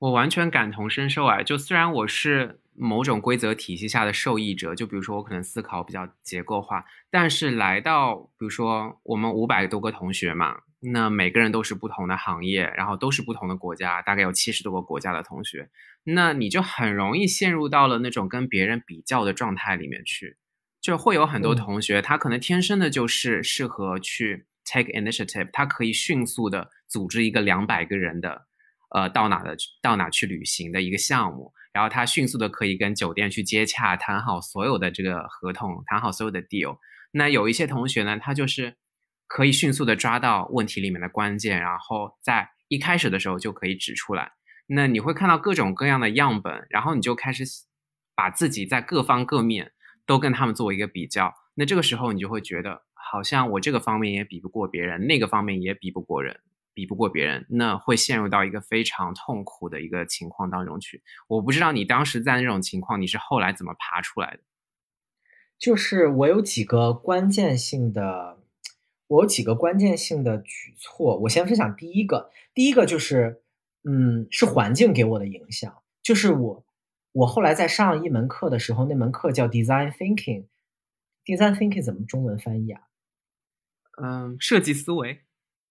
[0.02, 1.44] 我完全感同身受啊！
[1.44, 15.70] 就虽然我是某种规则体系下的受益者，就比如说我可能思考比较结构化，但是来到比如说我们五百多个同学嘛，那每个人都是不同的行业，然后都是不同的国家，大概有七十多个国家的同学，
[16.06, 20.36] 那你就很容易陷入到了那种跟别人比较的状态里面去，
[20.82, 28.48] 就会有很多同学他可能天生的就是适合去 take initiative，他可以迅速的组织一个两百个人的。
[28.94, 36.78] 呃，到哪的到哪去旅行的一个项目，然后他迅速的可以跟酒店去接洽，谈好所有的这个合同，谈好所有的 deal。
[37.12, 38.76] 那有一些同学呢，他就是
[39.28, 44.34] 可以迅速的抓到问题里面的关键，然后在一开始的时候就可以指出来。
[44.68, 47.46] 那你会看到各种各样的样本，然后你就开始
[48.16, 49.72] 把自己在各方各面
[50.06, 51.34] 都跟他们做一个比较。
[51.56, 56.40] 那这个时候你就会觉得，好像我这个方面也比不过别人，那个方面也比不过人。
[56.74, 61.04] 比不过别人，那会陷入到一个非常痛苦的一个情况当中去。
[61.28, 64.40] 我不知道你当时在那种情况，你是后来怎么爬出来的？
[65.60, 68.40] 就是我有几个关键性的，
[69.06, 71.20] 我有几个关键性的举措。
[71.20, 73.44] 我先分享第一个，第一个就是，
[73.84, 75.84] 嗯，是环境给我的影响。
[76.02, 76.66] 就是我，
[77.12, 80.48] 我后来在上一门课的时候，那门课叫 Design Thinking。
[81.24, 82.82] Design Thinking 怎么中文翻译啊？
[84.02, 85.22] 嗯，设计思维。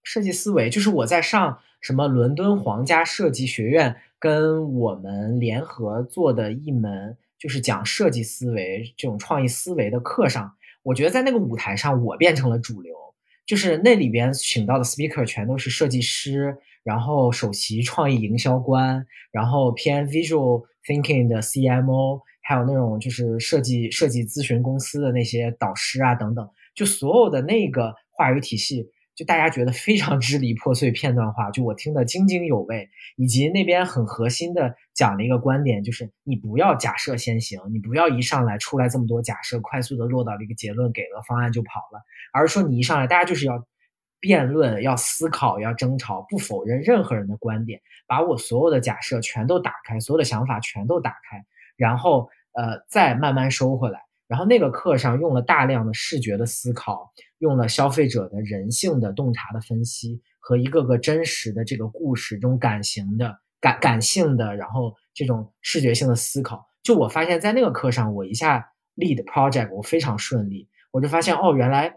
[0.03, 12.95] 设计思维就是我在上什么伦敦皇家设计学院跟我们联合做的一门，就是讲设计思维这种创意思维的课上，我觉得在那个舞台上我变成了主流，
[13.47, 28.91] 就是那里边请到的 speaker 全都是设计师，然后首席创意营销官，然后偏 visual thinking 的 CMO，还有那种就是设计设计咨询公司的那些导师啊等等，就所有的那个话语体系。
[29.21, 42.01] 就大家觉得非常支离破碎、片段化，就我听得津津有味，以及那边很核心的讲了一个观点，就是你不要假设先行，你不要一上来出来这么多假设，快速的落到了一个结论，给了方案就跑了，
[42.33, 43.63] 而是说你一上来，大家就是要
[44.21, 51.45] 辩论、要思考、要争吵，不否认任何人的观点，把我所有的假设全都打开，所有的想法全都打开，
[51.77, 54.01] 然后呃再慢慢收回来。
[54.31, 66.65] 然后那个课上用了大量的视觉的思考，用了消费者的人性的洞察的分析和一个个真实的这个故事中感情的感感性的，然后这种视觉性的思考。
[66.85, 71.97] 就我发现，在那个课上，我一下 lead project 我非常顺利，我就发现哦，原来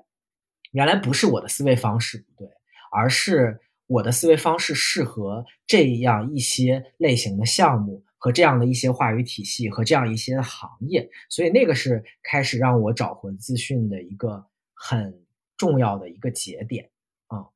[0.71, 2.49] 原来不是我的思维方式不对，
[2.91, 8.03] 而是我的思维方式适合这样一些类型的项目。
[8.23, 15.25] 和这样的一些话语体系和这样一些行业，所以那个是开始让我找回资讯的一个很
[15.57, 16.89] 重要的一个节点
[17.27, 17.51] 啊。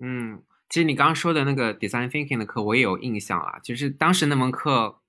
[0.00, 3.60] 嗯，其实你刚刚说的那个 design thinking 的课，我也有印象啊。
[3.60, 5.00] 就是当时那门课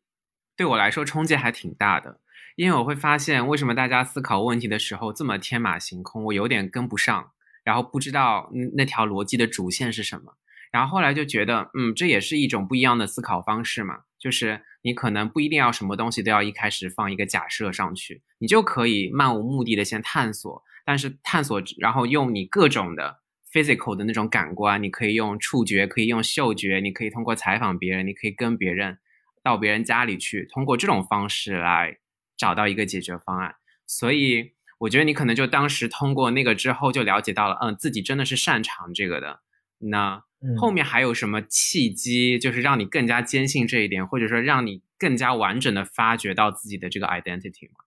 [0.55, 2.19] 对我来说冲击还挺大的，
[2.55, 7.31] 因为我会发现为什么大家思考问题的时候这么天马行空，我有点跟不上，
[7.63, 10.37] 然后不知道那条逻辑的主线是什么。
[10.71, 14.01] 然后后来就觉得，嗯，这也是一种不一样的思考方式嘛。
[14.23, 20.63] 就是你可能不一定要什么东西都要一开始放一个假设上去，你就可以漫无目的的先探索。
[20.85, 23.19] 但是探索，然后用你各种的
[23.51, 28.97] physical 的那种感官，你可以用触觉，可以用嗅觉，你可以通过采访别人，你可以跟别人
[29.43, 31.97] 到别人家里去，通过这种方式来
[32.37, 33.55] 找到一个解决方案。
[33.85, 39.41] 所以我觉得你可能就当时通过那个之后就了解到了，嗯，自己真的是擅长这个的。
[39.79, 40.23] 那。
[40.57, 47.85] 后面还有什么契机，就是让你更加坚信这一点，或者说让你更加完整的发掘到自己的这个 identity 吗？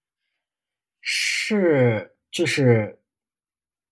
[1.00, 2.98] 是，就是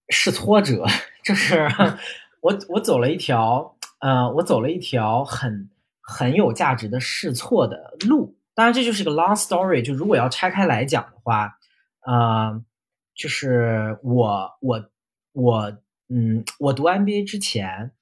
[0.09, 0.87] 是挫折，
[1.23, 1.69] 就是
[2.41, 5.69] 我我走了一条，呃，我走了一条很
[6.01, 8.39] 很有价值的试错的路。
[8.55, 9.83] 当然，这就是个 long story。
[9.83, 11.59] 就如果要拆开来讲的话，
[12.07, 12.65] 呃，
[13.15, 14.91] 就是我我
[15.33, 17.93] 我，嗯，我读 MBA 之前。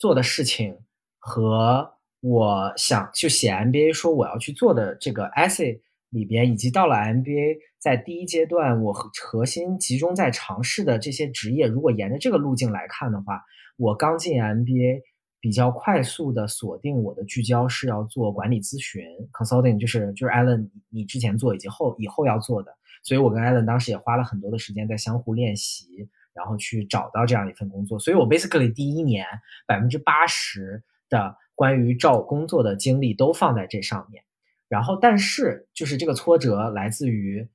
[0.00, 0.78] 做的事情
[1.18, 5.78] 和我想就写 MBA 说我要去做的这个 essay
[6.08, 13.44] 里边，以及到了 MBA 在第一阶段我核心集中在尝试的这些职业，如果沿着这个路径来看的话，
[13.76, 15.02] 我刚进 MBA
[15.38, 22.72] 比较快速的锁定我的聚焦是要做管理咨询 consulting，就是就是 Allen 你之前做以及后以后要做的，
[23.02, 26.08] 所以我跟 Allen 当时也花了很多的时间在相互练习。
[26.40, 29.26] 然后去找到这样一份工作，所以我 basically 第一年
[29.66, 34.24] 百分之八十的关于找工作的精力都放在这上面。
[34.66, 37.46] 然后，但是就是这个挫折来自于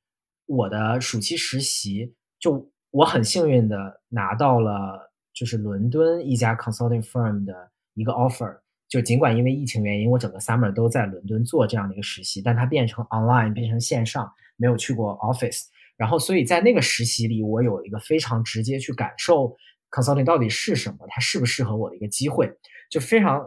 [0.46, 8.60] 我的暑期实习，就我很幸运的拿到了就是伦敦一家 consulting firm 的一个 offer。
[8.88, 15.64] 就尽管因为疫情原因，我整个 summer 都在伦敦做这样的一个实习，但它变成 online，变成线上，没有去过 office。
[15.98, 19.56] 然后，所以在那个实习里，我有一个非常直接去感受
[19.90, 22.52] consulting 到底是什么，它适不适合我的一个机会，
[22.90, 23.40] 就非常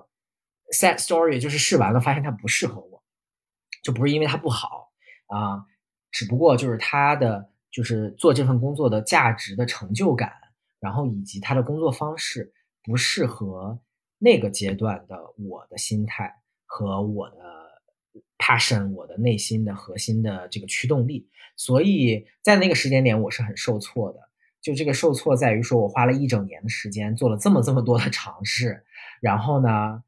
[0.74, 3.02] sad story，就是试完了发现它不适合我，
[3.82, 4.90] 就不是因为它不好
[5.26, 5.64] 啊，
[6.10, 10.32] 只不过就是它的就是做这份工作的价值的成就感，
[10.80, 13.78] 然后以及它的工作方式不适合
[14.18, 16.34] 那个阶段的我的心态
[16.64, 17.36] 和我的
[18.38, 21.28] passion，我的内心的核心的这个驱动力。
[21.56, 24.20] 所以在那个时间点，我是很受挫的。
[24.60, 28.84] 就这个受挫在于说，我花了一整年的时间做了这么这么多的尝试，
[29.20, 30.02] 然后呢，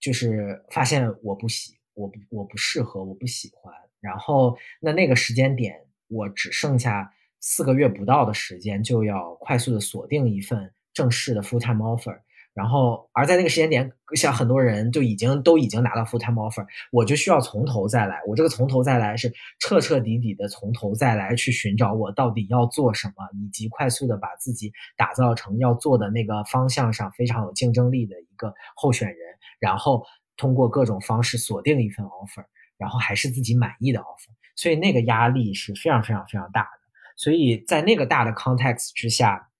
[0.00, 3.72] 就是发现我不喜，我不我不适合，我不喜欢。
[4.00, 12.20] 然后那那个时间点，我只剩下四个月不到的时间，就要快速的锁定一份正式的 full time offer。
[12.56, 18.18] 然后，而在那个时间点，像很多人就已经都已经拿到 full time offer，我就需要从头再来。
[18.26, 19.30] 我这个从头再来是
[19.60, 29.18] 彻彻底底的从头再来去寻找我到底要做什么，以及快速的把自己打造成要做的那个方向上非常有竞争力的一个候选人，
[29.60, 30.02] 然后
[30.38, 32.46] 通过各种方式锁定一份 offer，
[32.78, 34.30] 然后还是自己满意的 offer。
[34.54, 36.80] 所以那个压力是非常非常非常大的。
[37.18, 39.50] 所以在那个大的 context 之下，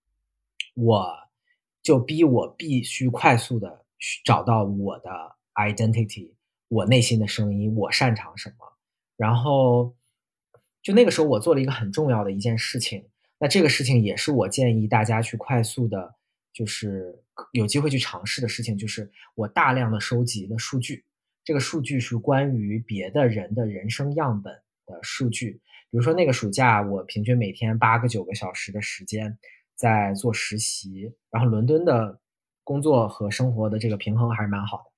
[0.74, 1.26] 我。
[1.87, 3.84] 就逼我必须快速的
[4.24, 5.09] 找到我的
[5.55, 6.32] identity，
[6.66, 8.76] 我内心的声音，我擅长什么。
[9.16, 9.95] 然后，
[10.82, 13.07] 就那个时候，我做了一个很重要的一件事情。
[13.39, 16.12] 那这个事情也是我建议大家去快速的，
[16.53, 17.22] 就是
[17.53, 21.05] 有机会去尝试的事情，就是我大量的收集了数据。
[21.45, 24.53] 这个数据是关于别的人的人生样本
[24.87, 25.61] 的数据。
[25.93, 29.39] 比如说那个暑假，我平均每天八个九个小时的时间。
[29.77, 32.18] 在做实习，然后伦敦的
[32.64, 34.91] 工作和生活的这个平衡还是蛮好的，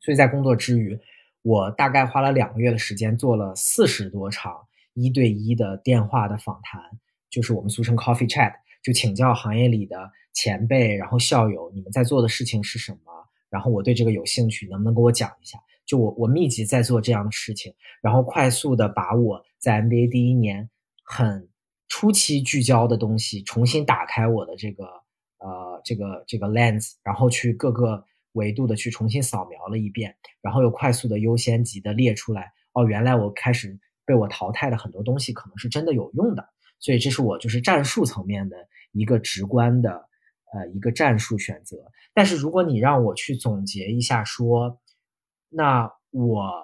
[0.00, 0.98] 所以在工作之余，
[1.42, 6.82] 我大概花了两个月的时间做了四十多场一对一的电话的访谈，
[7.28, 12.98] 就是我们俗称 coffee chat，就请教行业里的前辈，然后校友，你们在做的事情是什么？
[13.50, 15.58] 然后我对这个有兴趣，能不能给我讲一下？
[15.84, 20.70] 就我我密集在做这样的事情，然后快速的把我在 MBA 第一年
[21.02, 21.48] 很
[21.90, 24.84] 初期聚焦的东西重新打开我的这个
[25.40, 32.50] 呃这个这个 lens，然后去各个维度的去重新扫描了一遍，然后又快速的优先级的列出来。
[32.72, 38.56] 哦，原来我开始被我淘汰的很多东西可能是真的有用的，所以这是我就是战术层面的
[38.92, 39.90] 一个直观的
[40.54, 41.92] 呃一个战术选择。
[42.14, 44.80] 但是如果你让我去总结一下说。
[45.52, 46.62] 那我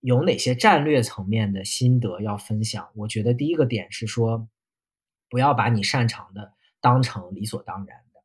[0.00, 2.86] 有哪些战略层面的心得要分享？
[2.94, 4.46] 我觉得第一个点是说，
[5.28, 8.20] 不要把你擅长的当成理所当然的。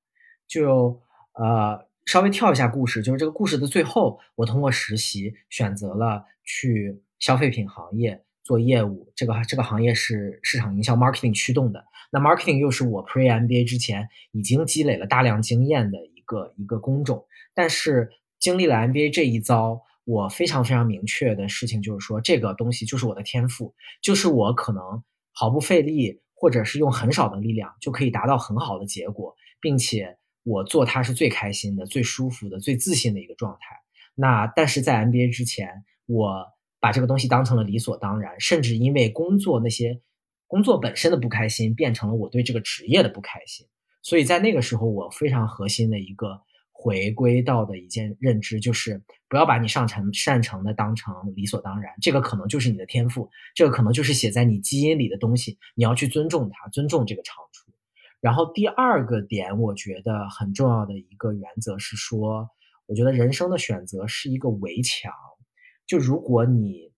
[0.48, 1.02] 就
[1.34, 9.12] 呃，稍微跳一下故事，就是这个故事的最后，我通过实习选择了去消费品行业做业务。
[9.16, 11.86] 这个这个行业是市场营销 （marketing） 驱动的。
[12.12, 17.26] 那 marketing 又是我 pre MBA 之前已经积累了大量经验的一个一个工种。
[17.54, 19.82] 但是经历了 MBA 这一遭。
[20.04, 33.76] 我非常非常明确的事情就是说，这个东西就是我的天赋，就是我可能毫不费力，或者是用很少的力量就可以达到很好的结果，并且我做它是最开心的、最舒服的、最自信的一个状态。
[34.16, 36.48] 那但是在 MBA 之前，我
[36.80, 40.02] 把这个东西当成了理所当然，甚至因为工作那些
[40.48, 43.68] 工作本身的不开心，变成了我对这个职业的不开心。
[44.02, 46.42] 所以在那个时候，我非常核心的一个。
[46.82, 57.72] 回归到的一件认知就是，不要把你上成擅长的当成理所当然，这个可能就是你的天赋，这个可能就是写在你基因里的东西，你要去尊重它，尊重这个长处。
[58.20, 62.50] 然后第二个点，我觉得很重要的一个原则是说，
[62.88, 65.14] 我觉得人生的选择是一个围墙，
[65.86, 66.90] 就如果你。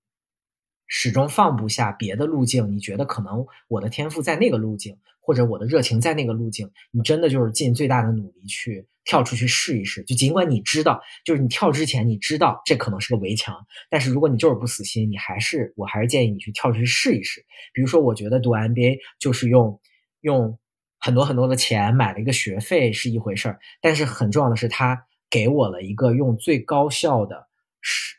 [0.95, 10.03] 始终放不下别的路径，你觉得可能我的天赋在那个路径，或者我的热情在那个路径，你真的就是尽最大的努力去跳出去试一试。
[10.03, 13.55] 就尽管你知道，就是你跳之前你知道这可能是个围墙，
[13.89, 17.45] 但是如果你就是不死心，你还是我还是建议你去跳出去试一试。
[17.73, 19.79] 比如说，我觉得读 MBA 就是用
[20.21, 20.57] 用
[20.99, 27.47] 很多很多的钱买了一个学费是一回事儿，但是很重要的是，它给我了一个用最高效的
[27.81, 28.17] 是。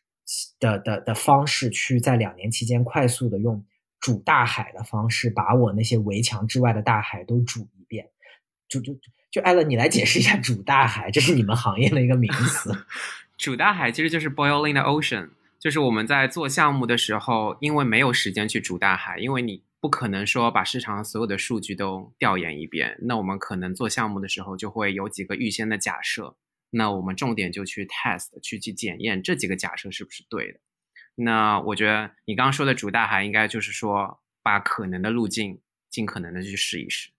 [0.59, 3.63] 的的的方式去在两年期间快速的用
[4.01, 8.09] 煮大海的方式把我那些围墙之外的大海都煮一遍，
[8.81, 9.01] 就就
[9.31, 12.73] 就艾伦，你来解释一下煮大海，这是你们行业的一个名词。
[13.39, 26.37] 煮大海其实就是 boiling the ocean，就是我们在做项目的时候，因为没有时间去煮大海，因为你不可能说把市场所有的数据都调研一遍，那我们可能做项目的时候就会有几个预先的假设。
[26.71, 30.61] 那我们重点就去 test，去去检验这几个假设是不是对的。
[31.17, 37.11] 那我觉得你刚刚说的主大海应该就是说，把可能的路径尽可能的去试一试，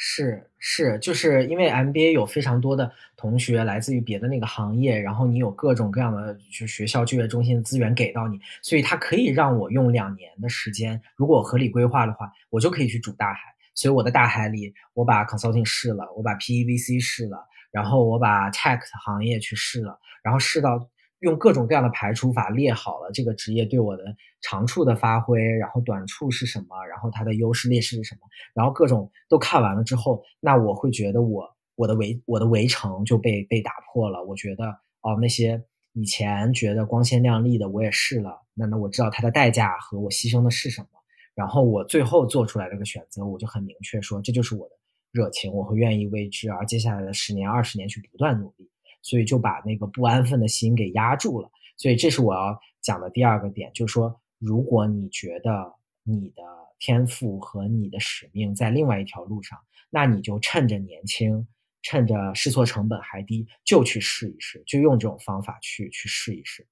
[0.00, 13.40] 是是，就是因为 MBA 有非常多的同学来自于别的那个行业，然后你有各种各样的就学校就业中心的资源给到你，所以它可以让我用两年的时间，如果合理规划的话，我就可以去主大海。
[13.74, 17.44] 所以我的大海里，我把 consulting 试了，我把 PEVC 试了。
[17.72, 20.88] 然后我把 tech 行业去试了，然后试到
[21.20, 24.04] 用各种各样的排除法列好了这个职业对我的
[24.40, 28.20] 长处的发挥，然后短处是什么，然后它的优势劣势是什么，
[28.54, 34.24] 然后各种都看完了之后，那我会觉得我我的围我的围城就被被打破了。
[34.24, 34.64] 我觉得
[35.00, 35.62] 哦，那些
[35.92, 40.88] 以前觉得光鲜亮丽的我也试了，那那我知道它的代价和我牺牲的是什么，
[41.34, 44.74] 然后我最后做出来这个选择，我就很明确说这就是我的。
[45.10, 48.70] 热情，我会愿意为之，而接下来的十年、二十年去不断努力，
[49.02, 51.50] 所以就把那个不安分的心给压住了。
[51.76, 56.42] 所以这是我要讲的第二个点，就是说，如果你觉得你的
[56.78, 59.58] 天赋和你的使命在另外一条路上，
[59.90, 61.46] 那你就趁着年轻，
[61.82, 66.66] 趁着试错成本还低，就去试一试，就用这种方法去去试一试。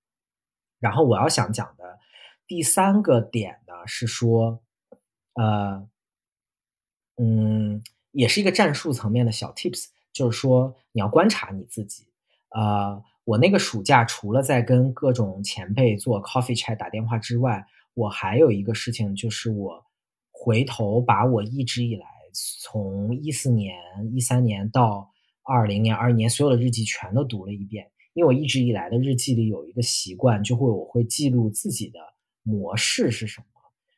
[0.79, 1.99] 然后我要想讲的
[2.47, 4.63] 第三个点呢，是说，
[5.35, 5.89] 呃，
[7.17, 7.83] 嗯。
[8.13, 12.07] 也是一个战术层面的小 tips，就是说你要观察你自己。
[12.51, 19.85] 呃，我那个暑假除了在跟各种前辈做 coffee chat 打电话之外，我还有一个事情，就是我
[20.31, 22.07] 回头把我一直以来
[22.73, 23.77] 从一四年、
[24.13, 25.11] 一三年到
[25.43, 27.91] 二零年、二一年所有的日记全都读了一遍。
[28.15, 32.01] 因为我一直以来的日记里有一个习惯，就会我会记录自己的
[32.43, 33.47] 模式是什么。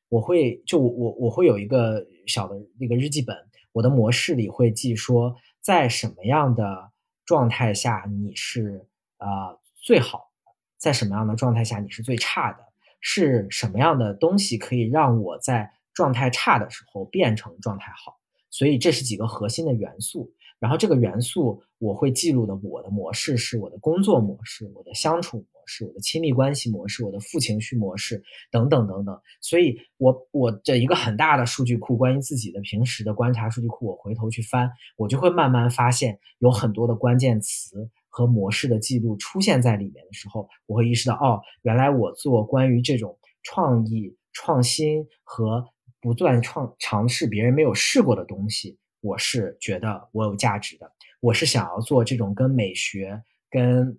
[0.09, 3.36] 我会就我我会有一个小的那个日记本。
[3.72, 6.90] 我的模式里会记说，在什么样的
[7.29, 10.31] 状态下你是呃最好，
[10.79, 12.64] 在什么样的状态下你是最差的，
[13.01, 18.18] 是什么样的东西可以让我在状态差的时候变成状态好。
[18.49, 20.33] 所以这是几个核心的元素。
[20.59, 29.20] 然后这个元素我会记录的，我的模式是我的工作模式，我的相处模式，我的亲密关系模式，我的负情绪模式等等等等。
[29.40, 45.64] 所以，我我这一个很大的数据库，关于自己的平时的观察数据库，我回头去翻，我就会慢慢发现有很多的关键词和模式的记录出现在里面的时候，我会意识到，哦，原来我做关于这种创意、创新和
[46.00, 48.76] 不断创尝试别人没有试过的东西。
[49.01, 53.99] 我是觉得我有价值的，我是想要做这种跟美学、跟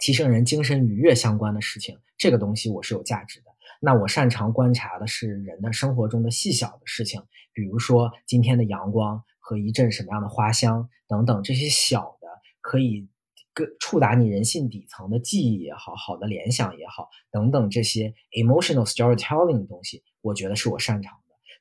[0.00, 3.46] 提升人精神愉悦相关的事情，这个东西我是有价值的。
[3.80, 7.22] 那我擅长观察的是人的生活中的细小的事情，
[7.52, 12.26] 比如说今天的阳光和一阵什么样的花香等等，这些小的
[12.60, 13.08] 可以
[13.52, 21.16] 个触达你人性底层的记忆也好，好的联想也好，等等这些 emotional storytelling 的东西，我觉得是我擅长。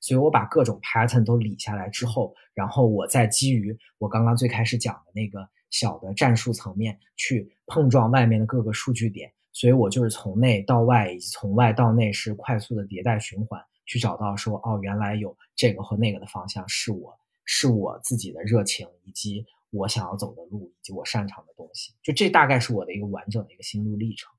[0.05, 17.11] 所以我把各种 pattern 都理下来之后，然后我再基于我刚刚最开始讲的那个小的战术层面去碰撞外面的各个数据点，所以我就是从内到外以及从外到内是快速的迭代循环，去找到说哦，原来有这个和那个的方向是我
[17.43, 24.31] 是我自己的热情以及我想要走的路以及我擅长的东西，就这大概是我的一个完整的一个心路历程。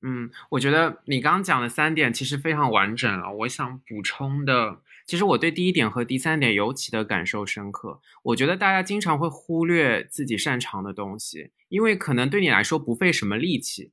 [0.00, 3.32] 嗯，我觉得你刚刚讲的三点其实非常完整了。
[3.32, 8.00] 我想补充的，其实我对第一点和第三点尤其的感受深刻。
[8.22, 13.90] 我觉得大家经常会忽略自己擅长的东西，因为可能对你来说不费什么力气，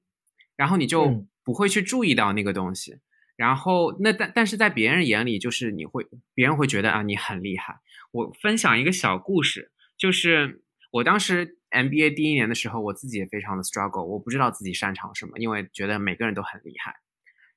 [0.55, 2.99] 然后你就不会去注意到那个东西。
[3.35, 7.79] 然后那但但是在别人眼里，就是你会别人会觉得啊你很厉害。
[8.11, 11.57] 我分享一个小故事，就是我当时。
[11.71, 16.95] MBA 第一年的时候，我自己也非常的 struggle，我不知道自己擅长什么，因为觉得每个人都很厉害。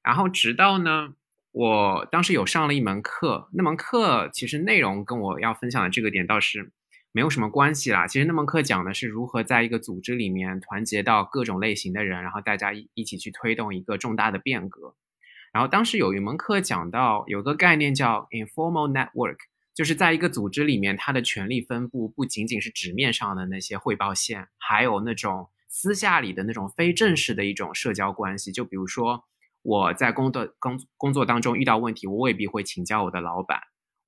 [0.03, 1.15] 然后直到呢，
[1.53, 6.73] 我当时有上了一门课，那门课其实内容跟我要分享的这个点倒是
[7.13, 8.07] 没有什么关系啦。
[8.07, 14.95] 其实那门课讲的是如何在一个组织里面团结到各种类型的人，然后大家一一起去推动一个重大的变革。
[15.53, 19.37] 然后当时有一门课讲到有个概念叫 informal network。
[19.79, 28.51] 就是在一个组织里面，它的权力分布不仅仅是纸面上的那些汇报线，还有那种私下里的那种非正式的一种社交关系。
[28.51, 29.23] 就比如说，
[29.63, 33.61] 我在工作工工作当中遇到问题，我未必会请教我的老板，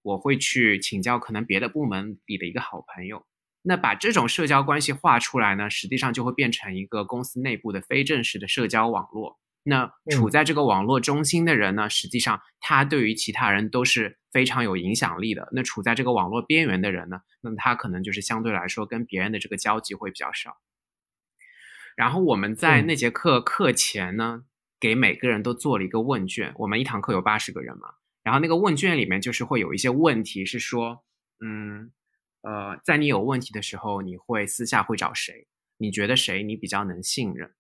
[0.03, 3.25] 我会去请教可能别的部门里的一个好朋友。
[3.63, 9.39] 那把这种社交关系画出来呢，实际上就会变成一个公司内部的非正式的社交网络。
[9.63, 15.49] 那处在这个网络中心的人呢，实际上他对于其他人都是非常有影响力的。
[15.53, 20.57] 那处在这个网络边缘的人呢，那么他可能就是相对来说跟别人的这个交集会比较少。
[21.95, 24.45] 然后我们在那节课课前呢，
[24.81, 26.55] 给每个人都做了一个问卷。
[26.57, 27.89] 我们一堂课有八十个人嘛，
[28.23, 31.05] 然后那个问卷里面就是会有一些问题是说，
[31.45, 31.93] 嗯，
[32.41, 35.47] 呃，在你有问题的时候，你会私下会找谁？
[35.77, 37.53] 你觉得谁你比较能信任？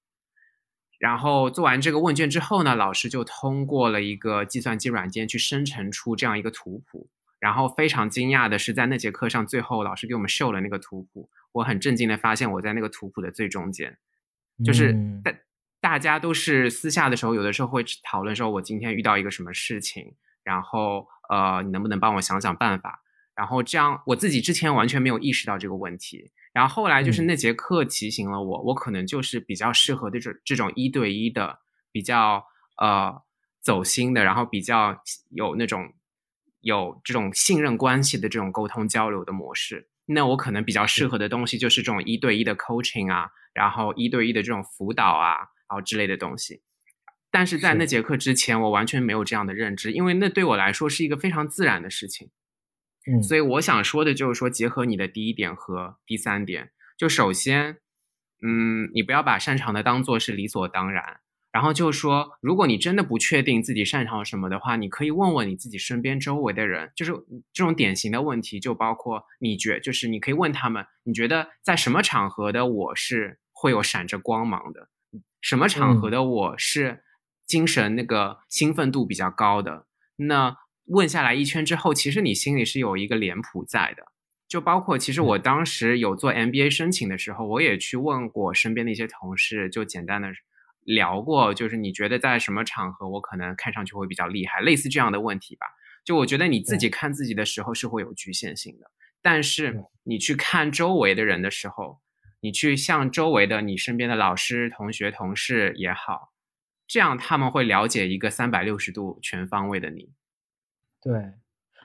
[1.01, 7.09] 然后做完这个问卷之后呢，老师就通过了一个计算机软件去生成出这样一个图谱。
[7.39, 13.97] 然后非常惊讶的是，在那节课上，最后老师给我们秀了那个图谱，我很震惊的发现我在那个图谱的最中间。
[14.63, 14.93] 就是
[15.25, 15.33] 大
[15.81, 23.01] 大家都是私下的时候，有的时候会讨论说，我今天遇到一个什么事情，然后呃，你能不能帮我想想办法？
[23.41, 26.31] 然后这样，我自己之前完全没有意识到这个问题。
[26.53, 31.61] 然后后来就是那节课提醒了我，我可能就是比较适合这种这种一对一的，
[31.91, 32.45] 比较
[32.77, 33.23] 呃
[33.63, 35.95] 走心的，然后比较有那种
[36.61, 39.89] 有这种信任关系的这种沟通交流的模式。
[40.05, 46.61] 那我可能比较适合的东西就是这种一对一的 coaching 啊，然后一对一的这种辅导啊，然后之类的东西。
[47.31, 52.29] 但是在那节课之前，我完全没有这样的认知，因为那对我来说是一个非常自然的事情。
[53.23, 57.79] 所以我想说的就是说，结合你的第一点和第三点，就首先，
[58.43, 61.21] 嗯，你不要把擅长的当做是理所当然。
[61.51, 67.13] 然后就是说，如果你真的不确定自己擅长什么的话，你可以问问你自己身边周围的人，就是
[67.53, 74.91] 这种典型的问题，就包括你觉，就是你可以问他们，你觉得在什么场合的我是会有闪着光芒的，
[75.41, 77.03] 什么场合的我是
[77.47, 79.87] 精神那个兴奋度比较高的，
[80.17, 80.59] 那。
[80.91, 84.03] 问下来一圈之后，其实你心里是有一个脸谱在的，
[84.49, 90.29] 就包括其实我当时有做 MBA 申请的时候，我也去问过身边的一些同事，就简单的
[90.83, 95.67] 聊过，就是你觉得在什么场合我可能看上去会比较厉害，类似这样的问题吧。
[96.05, 98.91] 就我觉得你自己看自己的时候是会有局限性的，
[99.23, 102.01] 但是你去看周围的人的时候，
[102.41, 106.33] 你去向周围的你身边的老师、同学、同事也好，
[106.89, 110.11] 这样他们会了解一个三百六十度全方位的你。
[111.03, 111.33] 对。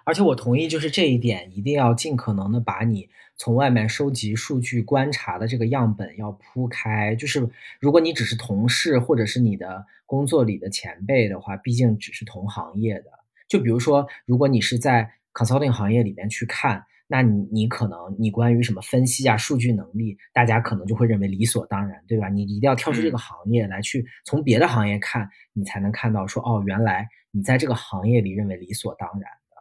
[0.03, 7.15] 而且我同意，就是这一点，一定要尽可能的把你从外面收集数据、观察的这个样本要铺开。
[7.15, 7.49] 就是
[7.79, 13.05] 如果你只是同事或者是你的工作里的前辈的话，毕竟只是同行业的。
[13.47, 22.29] 就比如说，如果你是在 consulting 行业里面去看，那你你可能你关于什么分析啊、数据能力，大家可能就会认为理所当然，对吧？
[22.29, 29.57] 你一定要跳出这个行业来去从别的行业看，你才能看到说，哦，原来你在这个行业里认为理所当然的。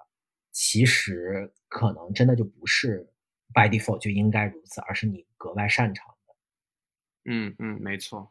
[0.52, 3.04] 其实可能真的就不是
[3.52, 6.34] by default 就应该如此，而是你格外擅长的。
[7.24, 8.30] 嗯嗯，没错。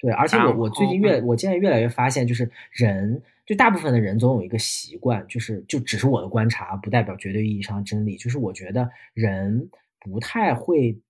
[0.00, 8.16] 对，而且我我最近越我现在越来越发现，就是人就大部分的人总有一个习惯，就是就只是我的观察，不代表绝对意义上的真理。
[8.16, 9.70] 就是我觉得人
[10.00, 11.00] 不太会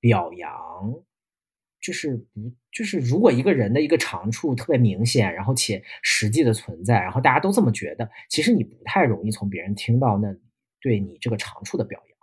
[0.00, 1.00] 表扬。
[1.80, 10.34] 就是不就是，如果一个人的一个长处特别明显，然后且实际的存在，然后大家都这么觉得，其实你不太容易从别人听到那
[10.80, 12.18] 对你这个长处的表扬。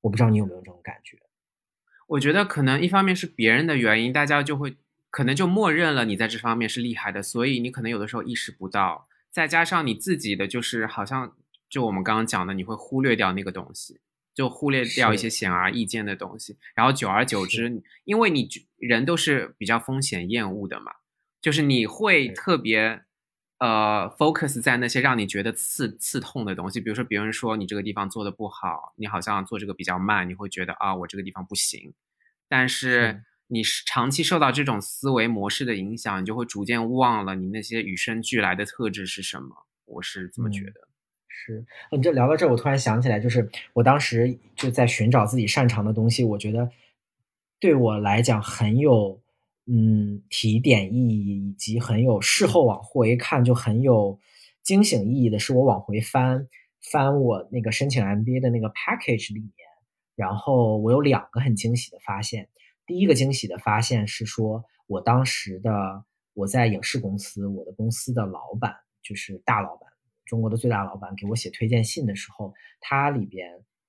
[0.00, 1.18] 我不知道你有没有这种感觉？
[2.08, 4.76] 我觉得可能一方面是别人的原因，大家就会
[5.10, 9.06] 可能就默认了你在这方面是厉害的，所以你可能有的时候意识不到。
[9.30, 11.36] 再加上你自己的就是好像
[11.68, 14.00] 就我们刚刚讲的，你会忽略掉那个东西。
[14.34, 20.92] 就忽略掉一些显而易见的东西，然后久而久之，因为你人都是比较风险厌恶的嘛，
[21.40, 23.02] 就是你会特别
[23.58, 31.92] 呃 focus 在那些让你觉得刺刺痛的东西，比如说别人说你这个地方做的不好，你好像做这个比较慢，你会觉得啊我这个地方不行，
[32.48, 40.89] 但是你是长期受到这种思维模式的影响，你就会逐渐忘了你那些与生俱来的特质是什么，我是这么觉得。
[41.42, 46.22] 是，你这聊到这儿，我突然想起来，就是我当时就在寻找自己擅长的东西。
[46.22, 46.70] 我觉得
[47.58, 49.18] 对我来讲很有
[49.66, 54.18] 嗯提点意义，以及很有事后往回看就很有
[54.62, 56.46] 惊醒意义的是，我往回翻
[56.92, 59.52] 翻我那个申请 MBA 的那个 package 里面，
[60.16, 62.50] 然后我有两个很惊喜的发现。
[62.86, 69.89] 第一个惊喜的发现是说，我当时的我在影视公司，我的公司的老板就是大老板。
[70.30, 73.48] 中国的最大老板给我写推荐信的时候，他里边，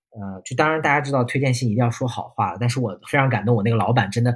[0.09, 4.35] 呃，就当然大家知道推荐信一定要说好话，但是我非常感动，我那个老板真的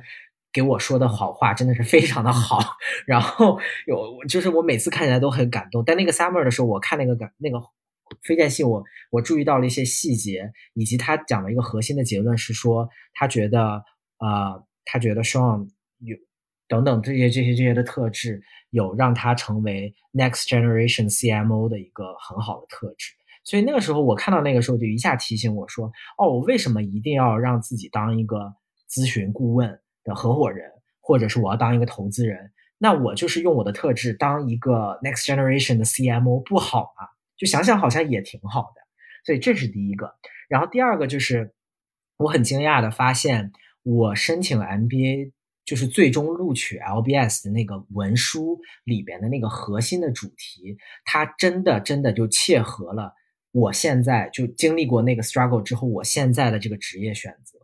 [0.54, 2.60] 给我说的好话真的是非常的好，
[3.08, 5.84] 然后有就是我每次看起来都很感动。
[5.84, 7.60] 但那个 summer 的时候，我看那个感那个
[8.24, 13.84] 推荐信，我我注意到了一些细节，以及他讲了一个核心的结论是说，他觉得，
[14.20, 16.16] 呃，他觉得 Sean 有。
[16.68, 23.14] 等等这些这些这些的特质，有让他成为 next generation CMO 的一个很好的特质。
[23.44, 28.56] 所以那个时候我看到那个时候就一下提醒我说：哦，我为什么一定要让自己当一个
[28.90, 32.52] 咨询顾问的合伙人，或者是我要当一个投资人？
[32.80, 37.08] 那我就是用我的特质当一个 next generation 的 CMO 不好吗？
[37.38, 38.82] 就想想好像也挺好的。
[39.24, 40.16] 所以这是第一个。
[40.50, 41.54] 然后第二个就是
[42.18, 43.52] 我很惊讶的发现，
[43.84, 45.35] 我申请 MBA。
[45.66, 53.14] 就是最终录取 LBS 的那个文书里边的那个核心的主题，它真的真的就切合了
[53.52, 57.58] 我现在就经历过那个 struggle 之后，我现在的这个职业选择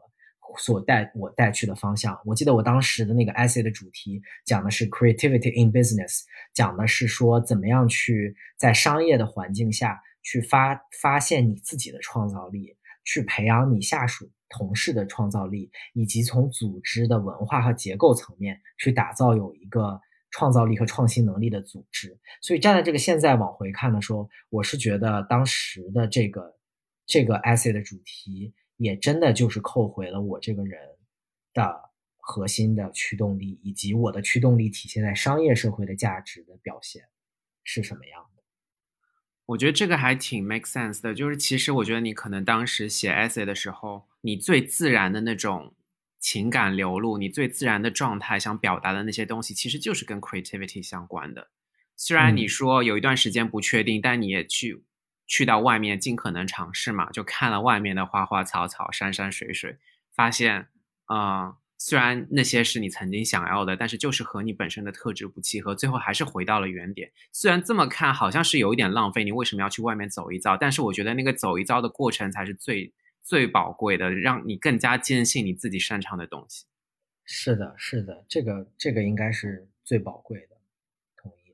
[0.58, 2.20] 所带我带去的方向。
[2.26, 6.24] 我记得我当时的那个 essay 的主题讲的是 creativity in business，
[6.54, 12.76] 讲的是说怎么样去在商业的环境下去发发现你自己的创造力，
[13.06, 14.30] 去培养你下属。
[14.52, 19.99] 同事的创造力，以及从组织的文化和结构层面去打造有一个
[20.30, 22.20] 创造力和创新能力的组织。
[22.41, 26.58] 所以站在这个现在往回看的时候，我是觉得当时的这个
[27.06, 30.80] 这个 essay 的主题，也真的就是扣回了我这个人
[31.54, 31.82] 的
[32.18, 37.04] 核心的驱动力，以及我的驱动力体现在商业社会的价值的表现
[37.64, 38.31] 是什么样。
[39.52, 45.74] 我觉得这个还挺 make sense 的，就是其实我觉得你可能当时写 essay 的时候，你最自然的那种
[46.20, 51.49] 情感流露，你最自然的状态想表达的那些东西，其实就是跟 creativity 相关的。
[51.97, 54.84] 虽然你说有一段时间不确定，但你也去
[55.28, 59.78] 去到外面尽可能尝试嘛，就看了外面的花花草草、山山水水，
[60.14, 60.68] 发现
[61.06, 61.61] 啊。
[61.84, 67.12] 虽然那些是你曾经想要的，但是就是和你本身的特质不契合，最后还是回到了原点。
[67.32, 70.56] 虽然这么看好像是有一点浪费，你为什么要去外面走一遭？
[70.56, 76.68] 但是我觉得那个走一遭的过程才是最最宝贵的，让你更加坚信你自己擅长的东西。
[77.26, 80.58] 是的，是的，这个这个应该是最宝贵的，
[81.18, 81.52] 同意。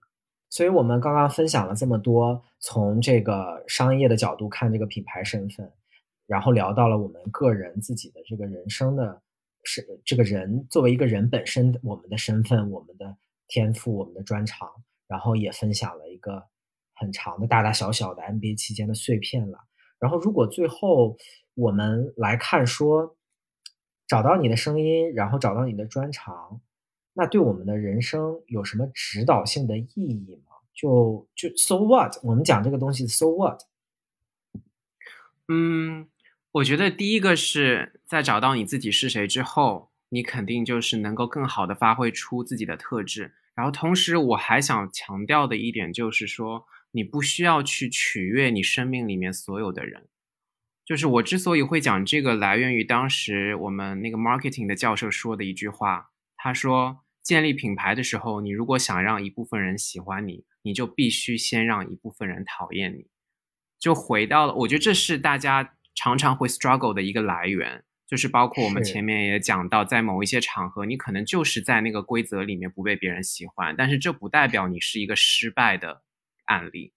[0.50, 5.72] 所以我们刚刚分享了这么多，从这个商业的角度看这个品牌身份，
[6.26, 9.22] 然后聊到了我们个人自己的这个人生的，
[9.68, 14.70] 是这个人作为一个人本身，我们的身份、我们的天赋、我们的专长，
[15.08, 16.44] 然后也分享了一个
[16.96, 19.60] 很长的大大小小的 NBA 期间的碎片了。
[20.00, 21.18] 然后如果最后
[21.54, 23.18] 我们来看说，
[24.08, 26.62] 找到你的声音，然后找到你的专长。
[27.14, 30.54] 那对我们的人生有什么指导性的意义吗？
[30.74, 32.16] 就就 so what？
[32.24, 33.62] 我们讲这个东西 so what？
[35.48, 36.08] 嗯，
[36.58, 43.34] 我觉得第一个是在找到你自己是谁之后，你肯定就是能够更好的发挥出自己的特质。
[43.56, 50.08] 然后同时我还想强调的一点就是说，你不需要去取悦你生命里面所有的人。
[50.86, 57.04] 就是我之所以会讲这个，来源于当时我们那个 marketing 的教授说的一句话，他说。
[57.22, 63.08] 建立品牌的时候，你如果想让一部分人喜欢你，你就必须先让一部分人讨厌你。
[63.78, 76.04] 就回到了，我觉得这是大家常常会 struggle 的一个来源，就是包括我们前面也讲到，在某一些场合，你可能就是在那个规则里面不被别人喜欢，但是这不代表你是一个失败的
[76.46, 76.94] 案例。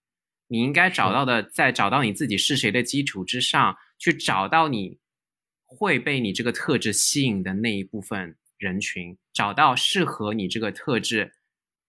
[0.47, 4.99] 你应该找到的，在找到你自己是谁的基础之上，去找到你
[5.65, 8.37] 会被你这个特质吸引的那一部分。
[8.57, 11.33] 人群找到适合你这个特质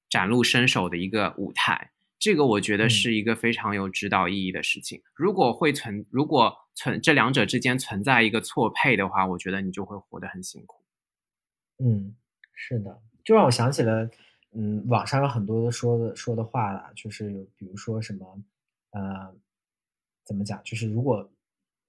[0.08, 1.91] 展露身手的一个舞台，
[2.22, 5.02] 这个我觉得是一个非常有指导意义的事情。
[5.12, 10.84] 如果会存，如果存这两者之间存在一个错配的话，我觉得你就会活得很辛苦。
[11.78, 12.14] 嗯，
[12.54, 14.08] 是的，就让我想起了，
[14.52, 18.40] 嗯，网上有很多说的说的话啦，就是比如说什么，
[18.92, 19.34] 呃，
[20.24, 21.28] 怎么讲，就是如果。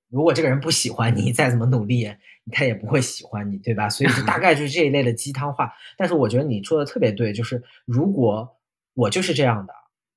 [0.10, 2.08] 如果这个人不喜欢你，再怎么努力，
[2.52, 3.90] 他也不会喜欢你，对吧？
[3.90, 5.74] 所以就大概就是这一类的鸡汤话。
[5.98, 8.60] 但是我觉得你说的特别对，就是如果
[8.94, 9.74] 我就是这样的，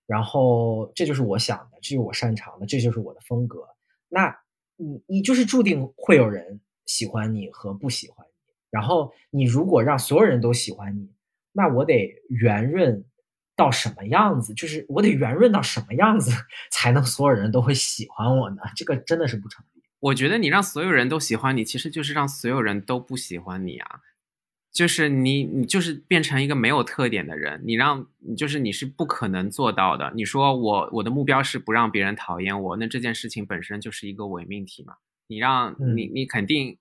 [0.06, 3.58] 然后这就是我想的，这就是我擅长的，这就是我的风格，
[4.08, 4.36] 那
[4.76, 8.52] 你你就是注定会有人喜欢你和不喜欢你。
[8.70, 11.10] 然后你如果让所有人都喜欢你，
[11.52, 13.04] 那我得圆润
[13.56, 14.52] 到什么样子？
[14.54, 16.30] 就是我得圆润到什么样子
[16.70, 18.62] 才能所有人都会喜欢我呢？
[18.76, 19.82] 这个真的是不成立。
[19.98, 24.00] 我觉得你让所有人都喜欢你，其实就是让所有人都不喜欢你啊！
[24.76, 27.60] 就是你，你就是变成一个没有特点的人。
[27.64, 28.06] 你让，
[28.36, 30.12] 就是你是不可能做到的。
[30.14, 34.94] 你说我我的目标是不让别人讨厌我，那这件事情本身就是一个伪命题嘛？
[35.28, 36.76] 你让你，你肯定。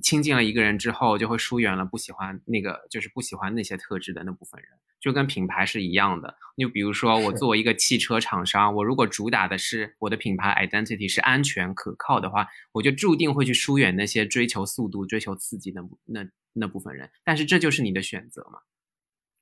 [0.00, 6.34] 亲近了一个人之后，就会疏远了不喜欢那个，就是不喜欢那些特质的那部分人，就跟品牌是一样的。
[6.56, 16.26] 就比如说，我作为一个汽车厂商，我如果主打的是我的品牌 identity 是安全可靠的话，我就注定会去疏远那些追求速度、追求刺激的那
[16.56, 17.10] 那部分人。
[17.24, 18.60] 但是这就是你的选择嘛？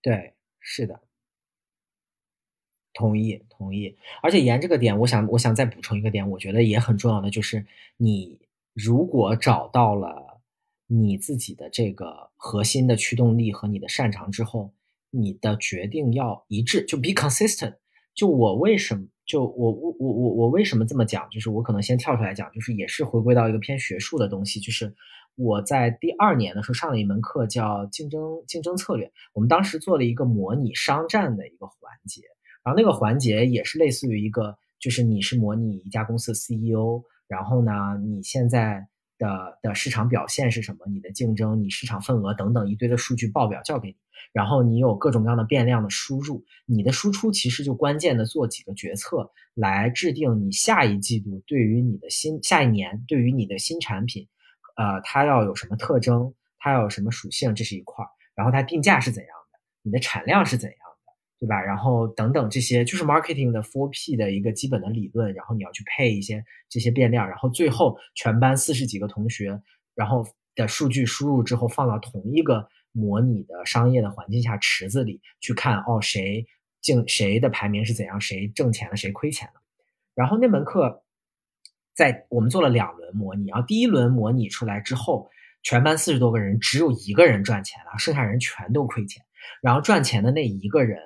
[0.03, 1.01] 对，是的，
[2.93, 3.97] 同意，同意。
[4.23, 8.43] 而且沿这个点，我想，我想再补充一个点，我觉得也很重要的就是你。
[8.77, 10.41] 如果找到了
[10.89, 14.75] 你自己的这个核心的驱动力和你的擅长之后，
[15.11, 17.77] 你的决定要一致，就 be consistent。
[18.17, 21.31] 就我为什么就我我我我我为什么这么讲？
[21.31, 24.59] 就是我可能先跳出来讲，就是也是回归到一个偏学术的东西。
[24.59, 24.93] 就是
[25.37, 31.77] 我在第二年的时候上了一门课叫竞争竞争策略，我们当时做了一个模拟商战的一个环
[32.07, 32.23] 节，
[32.63, 37.03] 然后那个环节也是类似于一个，就是你是模拟一家公司的 CEO。
[37.27, 37.73] 然后呢，
[38.05, 40.87] 你现在的的市场表现是什么？
[40.89, 43.97] 你的竞争、你市场份额等等一堆的数据报表交给你，
[44.33, 54.29] 然后你有各种各样的变量的输入，你的输出其实就关键的做几个决策，来制定你下一季度对于你的新下一年对于你的新产品，
[54.77, 60.85] 呃，它要有什么特征，它要有什么属性，这是一块儿，然后它定价是怎样的，你的产量是怎样的。
[61.41, 61.61] 对吧？
[61.61, 69.61] 然后等等这些就是 marketing 的 four P 的一个基本的理论，然后你要去配一些这些变量，然后最后全班四十几个同学，
[69.95, 76.47] 然后的数据输入之后放到同一个模拟的商业的环境下池子里去看，哦，谁
[76.81, 79.61] 竞谁的排名是怎样，谁挣钱了，谁亏钱了。
[80.15, 81.04] 然后那门课
[81.95, 85.31] 在我们做了两轮模拟，然后第一轮模拟出来之后，
[85.63, 89.23] 全班四十多个人只有一个人赚钱了，剩下人全都亏钱。
[89.63, 90.99] 然后赚钱的那一个人。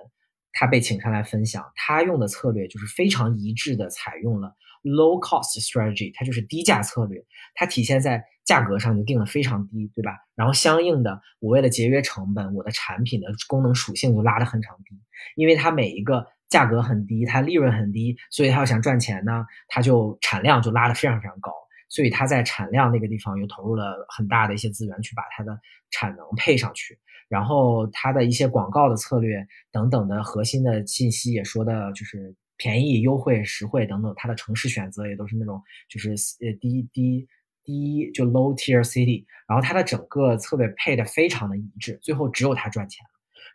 [0.50, 7.24] 他被请上来分享，他用的策略就是非常一致的，采用了 low cost strategy，它就是低价策略。
[7.54, 10.10] 它体现在价格上就定的非常低，对吧？
[10.34, 14.98] 然后相应的，我为了节约成本，我的产品的功能属性就拉得很长低。
[15.36, 21.52] 因为它每一个价格很低，它利润很低，所以它要想赚钱呢，它就产量就拉得非常非常高。
[21.90, 25.58] 所以它在产量那个地方又投入了很大的一些资源去把它的
[25.90, 26.98] 产能配上去，
[27.30, 37.26] 然后它的一些广告的策略等等的核心的信息也说的就是便宜、优惠、实惠等等，它的城市选择也都是那种就是呃低低
[37.64, 43.10] 低就 low tier city，然后它的整个策略配的非常的一致，最后只有它赚钱了。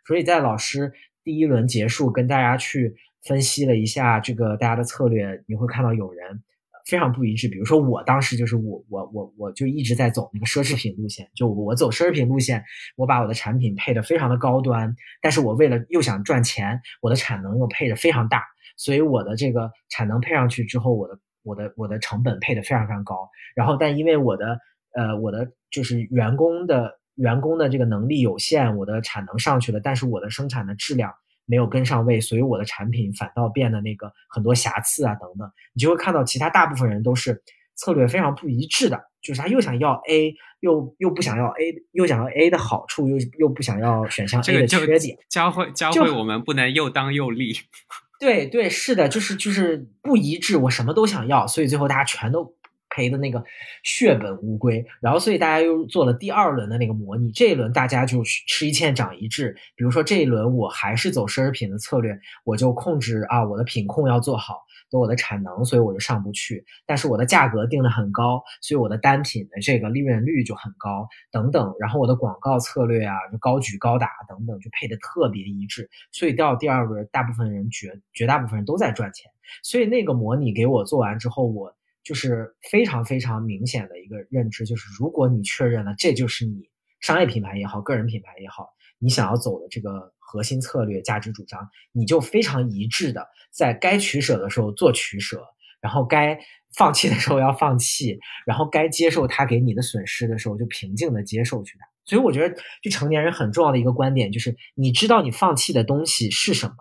[0.08, 0.92] 所以在老师
[1.24, 6.44] 第一轮结束跟大家去分析了一下这个大家的策略，你会看到有人。
[6.86, 12.62] 非常不一致，比如说我当时就是我我我我就一直在走那个奢侈品路线，就我走奢侈品路线，
[12.94, 18.44] 我把我的产品配的非常的高端，但是我为了又想赚钱，我的产能又配的非常大，
[18.76, 24.58] 所以我的这个产能配上去之后，我的我的我的成本配的非常非常高，然后但因为我的
[24.92, 31.12] 呃我的就是员工的员工的这个能力有限，我的产能上去了，但是我的生产的质量。
[31.46, 37.42] 没有跟上位，所以我的产品反倒变得那个很多瑕疵啊等等，你就会看到其他大部分人都是
[37.74, 47.52] 策略非常不一致的，就是他又想要 A，又又不想要 A，又想要 A 的好处，又又不想要选项 A 的缺点，教会教会我们不能又当又立。
[48.18, 52.54] 对对，是的，就是就是不一致，我什么都想要，所以最后大家全都。
[52.94, 53.42] 赔的那个
[53.82, 59.56] 血本无归，然后所以大家又做了第二轮的那个模拟，这一轮大家就吃一堑长一智。
[59.74, 66.64] 比如说这一轮我还是走奢侈品的策略，我就控制啊我的品控要做好，的我的产能，所以我就上不去。
[66.86, 71.74] 但是我的价格定的很高，所以我的单品的这个利润率就很高，等等。
[71.80, 75.90] 然后我的广告策略啊就高举高打等等，就配的特别一致。
[76.12, 79.30] 所以到第二轮，大部分人绝绝大部分人都在赚钱。
[79.62, 81.74] 所以那个模拟给我做完之后，我。
[82.04, 86.68] 就是非常非常明显的一个认知，就是如果你确认了这就是你
[87.00, 95.42] 商业品牌也好，个人品牌也好，你想要走的这个核心策略、价值主张，你就非常一致的在该取舍的时候做取舍，
[95.80, 96.38] 然后该
[96.76, 101.78] 放弃的时候要放弃，然后该接受他给你的损失的时候就平静的接受去。
[102.06, 106.74] 所以我觉得，就成年人很重要的一个观点就是，你知道你放弃的东西是什么，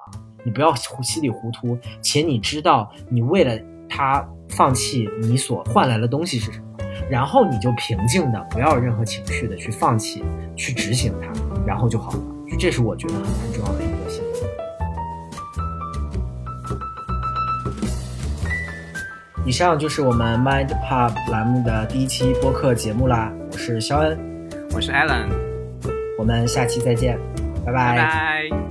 [0.44, 3.58] 你不要糊稀里糊涂，且你知道你为了
[3.90, 4.26] 他。
[4.50, 6.66] 放弃你所换来的东西是什么，
[7.10, 10.24] 然后你就平静的，不要有任何情绪的去放弃，
[10.56, 11.32] 去执行它，
[11.66, 12.20] 然后就好了。
[12.60, 14.24] 这是我觉得很很重要的一个心。
[19.44, 23.34] 以上就是我们 Mind Pub 栏目的第一期播客节目啦。
[23.52, 24.20] 我是肖恩，
[24.76, 25.30] 我是 Alan，
[26.20, 27.18] 我们下期再见，
[27.66, 27.96] 拜拜。
[27.96, 28.63] 拜拜。